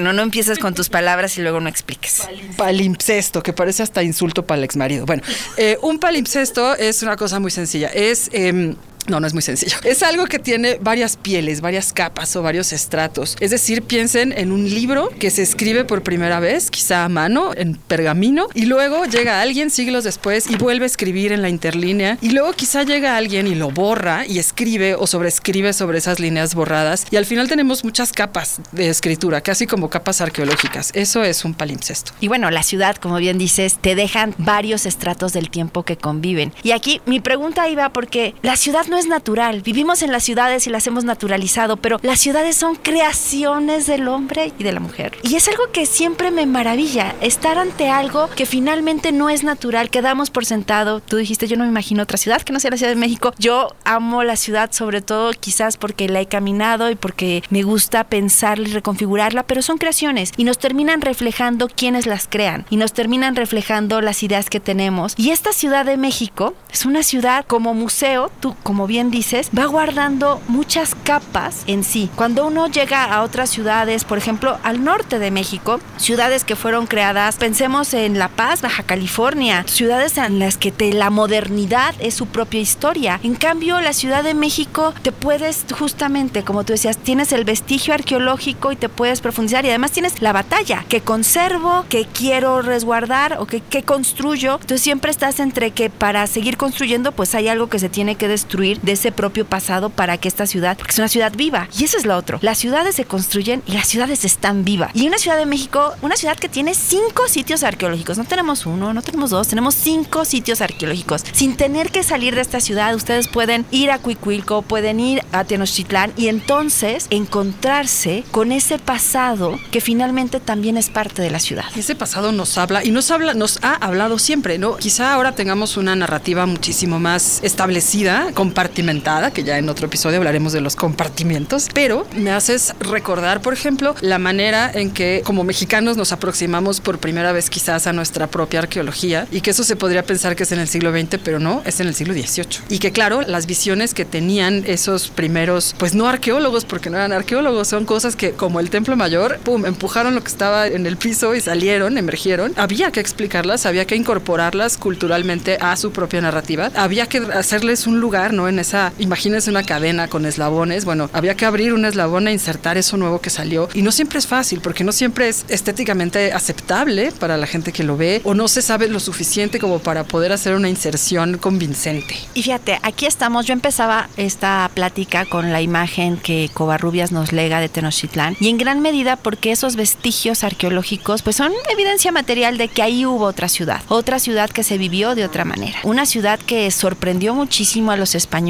no, 0.00 0.12
no 0.12 0.22
empieces 0.22 0.58
con 0.58 0.74
tus 0.74 0.88
palabras 0.88 1.36
y 1.38 1.42
luego 1.42 1.60
no 1.60 1.68
expliques. 1.68 2.28
Palimpsesto, 2.56 3.42
que 3.42 3.52
parece 3.52 3.82
hasta 3.82 4.02
insulto 4.02 4.46
para 4.46 4.58
el 4.58 4.64
exmarido. 4.64 5.06
Bueno, 5.06 5.22
eh, 5.56 5.78
un 5.82 5.98
palimpsesto 5.98 6.74
es 6.76 7.02
una 7.02 7.16
cosa 7.16 7.40
muy 7.40 7.50
sencilla, 7.50 7.88
es... 7.88 8.30
Eh, 8.32 8.74
No, 9.08 9.20
no 9.20 9.26
es 9.26 9.32
muy 9.32 9.42
sencillo. 9.42 9.76
Es 9.84 10.02
algo 10.02 10.26
que 10.26 10.38
tiene 10.38 10.78
varias 10.80 11.16
pieles, 11.16 11.60
varias 11.60 11.92
capas 11.92 12.34
o 12.36 12.42
varios 12.42 12.72
estratos. 12.72 13.36
Es 13.40 13.50
decir, 13.50 13.82
piensen 13.82 14.32
en 14.36 14.52
un 14.52 14.68
libro 14.68 15.10
que 15.18 15.30
se 15.30 15.42
escribe 15.42 15.84
por 15.84 16.02
primera 16.02 16.40
vez, 16.40 16.70
quizá 16.70 17.04
a 17.04 17.08
mano, 17.08 17.52
en 17.56 17.74
pergamino, 17.74 18.48
y 18.54 18.66
luego 18.66 19.04
llega 19.06 19.40
alguien 19.40 19.70
siglos 19.70 20.04
después 20.04 20.48
y 20.48 20.56
vuelve 20.56 20.84
a 20.84 20.86
escribir 20.86 21.32
en 21.32 21.42
la 21.42 21.48
interlínea, 21.48 22.18
y 22.20 22.30
luego 22.30 22.52
quizá 22.52 22.84
llega 22.84 23.16
alguien 23.16 23.46
y 23.46 23.54
lo 23.54 23.70
borra 23.70 24.26
y 24.26 24.38
escribe 24.38 24.94
o 24.94 25.06
sobreescribe 25.06 25.72
sobre 25.72 25.98
esas 25.98 26.20
líneas 26.20 26.54
borradas, 26.54 27.06
y 27.10 27.16
al 27.16 27.26
final 27.26 27.48
tenemos 27.48 27.84
muchas 27.84 28.12
capas 28.12 28.60
de 28.72 28.88
escritura, 28.88 29.40
casi 29.40 29.66
como 29.66 29.90
capas 29.90 30.20
arqueológicas. 30.20 30.90
Eso 30.94 31.24
es 31.24 31.44
un 31.44 31.54
palimpsesto. 31.54 32.12
Y 32.20 32.28
bueno, 32.28 32.50
la 32.50 32.62
ciudad, 32.62 32.96
como 32.96 33.16
bien 33.16 33.38
dices, 33.38 33.78
te 33.80 33.94
dejan 33.94 34.34
varios 34.38 34.86
estratos 34.86 35.32
del 35.32 35.50
tiempo 35.50 35.82
que 35.82 35.96
conviven. 35.96 36.52
Y 36.62 36.72
aquí 36.72 37.00
mi 37.06 37.20
pregunta 37.20 37.68
iba 37.68 37.92
porque 37.92 38.34
la 38.42 38.56
ciudad 38.56 38.86
no 38.92 38.98
es 38.98 39.06
natural. 39.06 39.62
Vivimos 39.62 40.02
en 40.02 40.12
las 40.12 40.22
ciudades 40.22 40.66
y 40.66 40.70
las 40.70 40.86
hemos 40.86 41.04
naturalizado, 41.04 41.78
pero 41.78 41.98
las 42.02 42.20
ciudades 42.20 42.56
son 42.56 42.74
creaciones 42.74 43.86
del 43.86 44.06
hombre 44.06 44.52
y 44.58 44.64
de 44.64 44.70
la 44.70 44.80
mujer. 44.80 45.16
Y 45.22 45.34
es 45.34 45.48
algo 45.48 45.62
que 45.72 45.86
siempre 45.86 46.30
me 46.30 46.44
maravilla, 46.44 47.14
estar 47.22 47.56
ante 47.56 47.88
algo 47.88 48.28
que 48.36 48.44
finalmente 48.44 49.10
no 49.10 49.30
es 49.30 49.44
natural, 49.44 49.88
que 49.88 50.02
damos 50.02 50.28
por 50.28 50.44
sentado. 50.44 51.00
Tú 51.00 51.16
dijiste, 51.16 51.48
yo 51.48 51.56
no 51.56 51.64
me 51.64 51.70
imagino 51.70 52.02
otra 52.02 52.18
ciudad 52.18 52.42
que 52.42 52.52
no 52.52 52.60
sea 52.60 52.70
la 52.70 52.76
Ciudad 52.76 52.92
de 52.92 52.96
México. 52.96 53.32
Yo 53.38 53.68
amo 53.84 54.24
la 54.24 54.36
ciudad 54.36 54.72
sobre 54.72 55.00
todo 55.00 55.30
quizás 55.32 55.78
porque 55.78 56.10
la 56.10 56.20
he 56.20 56.26
caminado 56.26 56.90
y 56.90 56.94
porque 56.94 57.42
me 57.48 57.62
gusta 57.62 58.04
pensarla 58.04 58.68
y 58.68 58.72
reconfigurarla, 58.72 59.44
pero 59.44 59.62
son 59.62 59.78
creaciones 59.78 60.32
y 60.36 60.44
nos 60.44 60.58
terminan 60.58 61.00
reflejando 61.00 61.68
quienes 61.68 62.04
las 62.04 62.26
crean 62.28 62.66
y 62.68 62.76
nos 62.76 62.92
terminan 62.92 63.36
reflejando 63.36 64.02
las 64.02 64.22
ideas 64.22 64.50
que 64.50 64.60
tenemos. 64.60 65.14
Y 65.16 65.30
esta 65.30 65.54
Ciudad 65.54 65.86
de 65.86 65.96
México 65.96 66.54
es 66.70 66.84
una 66.84 67.02
ciudad 67.02 67.46
como 67.46 67.72
museo, 67.72 68.30
tú 68.40 68.54
como 68.62 68.81
bien 68.86 69.10
dices, 69.10 69.50
va 69.56 69.66
guardando 69.66 70.40
muchas 70.48 70.94
capas 70.94 71.64
en 71.66 71.84
sí. 71.84 72.10
Cuando 72.16 72.46
uno 72.46 72.66
llega 72.68 73.04
a 73.04 73.22
otras 73.22 73.50
ciudades, 73.50 74.04
por 74.04 74.18
ejemplo, 74.18 74.58
al 74.62 74.84
norte 74.84 75.18
de 75.18 75.30
México, 75.30 75.80
ciudades 75.96 76.44
que 76.44 76.56
fueron 76.56 76.86
creadas, 76.86 77.36
pensemos 77.36 77.94
en 77.94 78.18
La 78.18 78.28
Paz, 78.28 78.62
Baja 78.62 78.82
California, 78.82 79.64
ciudades 79.66 80.16
en 80.18 80.38
las 80.38 80.56
que 80.56 80.72
te, 80.72 80.92
la 80.92 81.10
modernidad 81.10 81.94
es 81.98 82.14
su 82.14 82.26
propia 82.26 82.60
historia. 82.60 83.20
En 83.22 83.34
cambio, 83.34 83.80
la 83.80 83.92
Ciudad 83.92 84.22
de 84.24 84.34
México 84.34 84.94
te 85.02 85.12
puedes 85.12 85.64
justamente, 85.76 86.42
como 86.44 86.64
tú 86.64 86.72
decías, 86.72 86.98
tienes 86.98 87.32
el 87.32 87.44
vestigio 87.44 87.94
arqueológico 87.94 88.72
y 88.72 88.76
te 88.76 88.88
puedes 88.88 89.20
profundizar 89.20 89.64
y 89.64 89.68
además 89.68 89.92
tienes 89.92 90.22
la 90.22 90.32
batalla 90.32 90.84
que 90.88 91.00
conservo, 91.00 91.84
que 91.88 92.06
quiero 92.06 92.62
resguardar 92.62 93.36
o 93.38 93.46
que, 93.46 93.60
que 93.60 93.82
construyo. 93.82 94.54
Entonces 94.54 94.82
siempre 94.82 95.10
estás 95.10 95.40
entre 95.40 95.70
que 95.70 95.90
para 95.90 96.26
seguir 96.26 96.56
construyendo 96.56 97.12
pues 97.12 97.34
hay 97.34 97.48
algo 97.48 97.68
que 97.68 97.78
se 97.78 97.88
tiene 97.88 98.16
que 98.16 98.28
destruir 98.28 98.71
de 98.80 98.92
ese 98.92 99.12
propio 99.12 99.44
pasado 99.46 99.90
para 99.90 100.18
que 100.18 100.28
esta 100.28 100.46
ciudad, 100.46 100.76
porque 100.76 100.92
es 100.92 100.98
una 100.98 101.08
ciudad 101.08 101.32
viva. 101.36 101.68
Y 101.78 101.84
eso 101.84 101.98
es 101.98 102.06
lo 102.06 102.16
otro. 102.16 102.38
Las 102.42 102.58
ciudades 102.58 102.94
se 102.94 103.04
construyen 103.04 103.62
y 103.66 103.72
las 103.72 103.88
ciudades 103.88 104.24
están 104.24 104.64
vivas. 104.64 104.90
Y 104.94 105.06
una 105.06 105.18
ciudad 105.18 105.36
de 105.36 105.46
México, 105.46 105.94
una 106.02 106.16
ciudad 106.16 106.36
que 106.36 106.48
tiene 106.48 106.74
cinco 106.74 107.28
sitios 107.28 107.62
arqueológicos. 107.62 108.18
No 108.18 108.24
tenemos 108.24 108.66
uno, 108.66 108.92
no 108.92 109.02
tenemos 109.02 109.30
dos, 109.30 109.48
tenemos 109.48 109.74
cinco 109.74 110.24
sitios 110.24 110.60
arqueológicos. 110.60 111.24
Sin 111.32 111.56
tener 111.56 111.90
que 111.90 112.02
salir 112.02 112.34
de 112.34 112.40
esta 112.40 112.60
ciudad, 112.60 112.94
ustedes 112.94 113.28
pueden 113.28 113.66
ir 113.70 113.90
a 113.90 113.98
Cuicuilco, 113.98 114.62
pueden 114.62 115.00
ir 115.00 115.22
a 115.32 115.44
Tenochtitlán 115.44 116.12
y 116.16 116.28
entonces 116.28 117.06
encontrarse 117.10 118.24
con 118.30 118.52
ese 118.52 118.78
pasado 118.78 119.58
que 119.70 119.80
finalmente 119.80 120.40
también 120.40 120.76
es 120.76 120.90
parte 120.90 121.22
de 121.22 121.30
la 121.30 121.40
ciudad. 121.40 121.64
Ese 121.76 121.94
pasado 121.94 122.32
nos 122.32 122.58
habla 122.58 122.84
y 122.84 122.90
nos 122.90 123.10
habla, 123.10 123.34
nos 123.34 123.58
ha 123.62 123.74
hablado 123.74 124.18
siempre, 124.18 124.58
¿no? 124.58 124.76
Quizá 124.76 125.14
ahora 125.14 125.34
tengamos 125.34 125.76
una 125.76 125.96
narrativa 125.96 126.46
muchísimo 126.46 126.98
más 126.98 127.40
establecida, 127.42 128.32
compartimentada, 128.62 129.32
que 129.32 129.42
ya 129.42 129.58
en 129.58 129.68
otro 129.68 129.86
episodio 129.86 130.18
hablaremos 130.18 130.52
de 130.52 130.60
los 130.60 130.76
compartimientos, 130.76 131.66
pero 131.74 132.06
me 132.16 132.30
haces 132.30 132.74
recordar, 132.78 133.42
por 133.42 133.52
ejemplo, 133.52 133.96
la 134.02 134.20
manera 134.20 134.70
en 134.72 134.92
que 134.92 135.22
como 135.24 135.42
mexicanos 135.42 135.96
nos 135.96 136.12
aproximamos 136.12 136.80
por 136.80 136.98
primera 136.98 137.32
vez 137.32 137.50
quizás 137.50 137.88
a 137.88 137.92
nuestra 137.92 138.28
propia 138.28 138.60
arqueología 138.60 139.26
y 139.32 139.40
que 139.40 139.50
eso 139.50 139.64
se 139.64 139.74
podría 139.74 140.04
pensar 140.04 140.36
que 140.36 140.44
es 140.44 140.52
en 140.52 140.60
el 140.60 140.68
siglo 140.68 140.92
XX, 140.92 141.18
pero 141.24 141.40
no, 141.40 141.60
es 141.64 141.80
en 141.80 141.88
el 141.88 141.94
siglo 141.96 142.14
XVIII. 142.14 142.60
Y 142.68 142.78
que 142.78 142.92
claro, 142.92 143.22
las 143.22 143.46
visiones 143.46 143.94
que 143.94 144.04
tenían 144.04 144.62
esos 144.64 145.08
primeros, 145.08 145.74
pues 145.76 145.96
no 145.96 146.06
arqueólogos, 146.06 146.64
porque 146.64 146.88
no 146.88 146.98
eran 146.98 147.12
arqueólogos, 147.12 147.66
son 147.66 147.84
cosas 147.84 148.14
que 148.14 148.30
como 148.30 148.60
el 148.60 148.70
Templo 148.70 148.96
Mayor, 148.96 149.38
pum, 149.40 149.66
empujaron 149.66 150.14
lo 150.14 150.22
que 150.22 150.28
estaba 150.28 150.68
en 150.68 150.86
el 150.86 150.96
piso 150.96 151.34
y 151.34 151.40
salieron, 151.40 151.98
emergieron. 151.98 152.52
Había 152.56 152.92
que 152.92 153.00
explicarlas, 153.00 153.66
había 153.66 153.86
que 153.86 153.96
incorporarlas 153.96 154.76
culturalmente 154.76 155.58
a 155.60 155.76
su 155.76 155.90
propia 155.90 156.20
narrativa. 156.20 156.70
Había 156.76 157.06
que 157.06 157.18
hacerles 157.18 157.88
un 157.88 157.98
lugar, 157.98 158.32
¿no? 158.32 158.51
En 158.52 158.58
esa, 158.58 158.92
imagínense 158.98 159.48
una 159.48 159.62
cadena 159.62 160.08
con 160.08 160.26
eslabones. 160.26 160.84
Bueno, 160.84 161.08
había 161.14 161.34
que 161.34 161.46
abrir 161.46 161.72
un 161.72 161.86
eslabón 161.86 162.28
e 162.28 162.32
insertar 162.32 162.76
eso 162.76 162.98
nuevo 162.98 163.20
que 163.22 163.30
salió. 163.30 163.70
Y 163.72 163.80
no 163.80 163.90
siempre 163.92 164.18
es 164.18 164.26
fácil, 164.26 164.60
porque 164.60 164.84
no 164.84 164.92
siempre 164.92 165.30
es 165.30 165.46
estéticamente 165.48 166.34
aceptable 166.34 167.12
para 167.18 167.38
la 167.38 167.46
gente 167.46 167.72
que 167.72 167.82
lo 167.82 167.96
ve, 167.96 168.20
o 168.24 168.34
no 168.34 168.48
se 168.48 168.60
sabe 168.60 168.88
lo 168.88 169.00
suficiente 169.00 169.58
como 169.58 169.78
para 169.78 170.04
poder 170.04 170.32
hacer 170.32 170.54
una 170.54 170.68
inserción 170.68 171.38
convincente. 171.38 172.14
Y 172.34 172.42
fíjate, 172.42 172.78
aquí 172.82 173.06
estamos, 173.06 173.46
yo 173.46 173.54
empezaba 173.54 174.10
esta 174.18 174.70
plática 174.74 175.24
con 175.24 175.50
la 175.50 175.62
imagen 175.62 176.18
que 176.18 176.50
Covarrubias 176.52 177.10
nos 177.10 177.32
lega 177.32 177.58
de 177.60 177.70
Tenochtitlán, 177.70 178.36
y 178.38 178.50
en 178.50 178.58
gran 178.58 178.80
medida 178.80 179.16
porque 179.16 179.50
esos 179.50 179.76
vestigios 179.76 180.44
arqueológicos 180.44 181.22
pues 181.22 181.36
son 181.36 181.52
evidencia 181.72 182.12
material 182.12 182.58
de 182.58 182.68
que 182.68 182.82
ahí 182.82 183.06
hubo 183.06 183.24
otra 183.24 183.48
ciudad, 183.48 183.80
otra 183.88 184.18
ciudad 184.18 184.50
que 184.50 184.62
se 184.62 184.76
vivió 184.76 185.14
de 185.14 185.24
otra 185.24 185.46
manera, 185.46 185.78
una 185.84 186.04
ciudad 186.04 186.38
que 186.38 186.70
sorprendió 186.70 187.34
muchísimo 187.34 187.92
a 187.92 187.96
los 187.96 188.14
españoles 188.14 188.41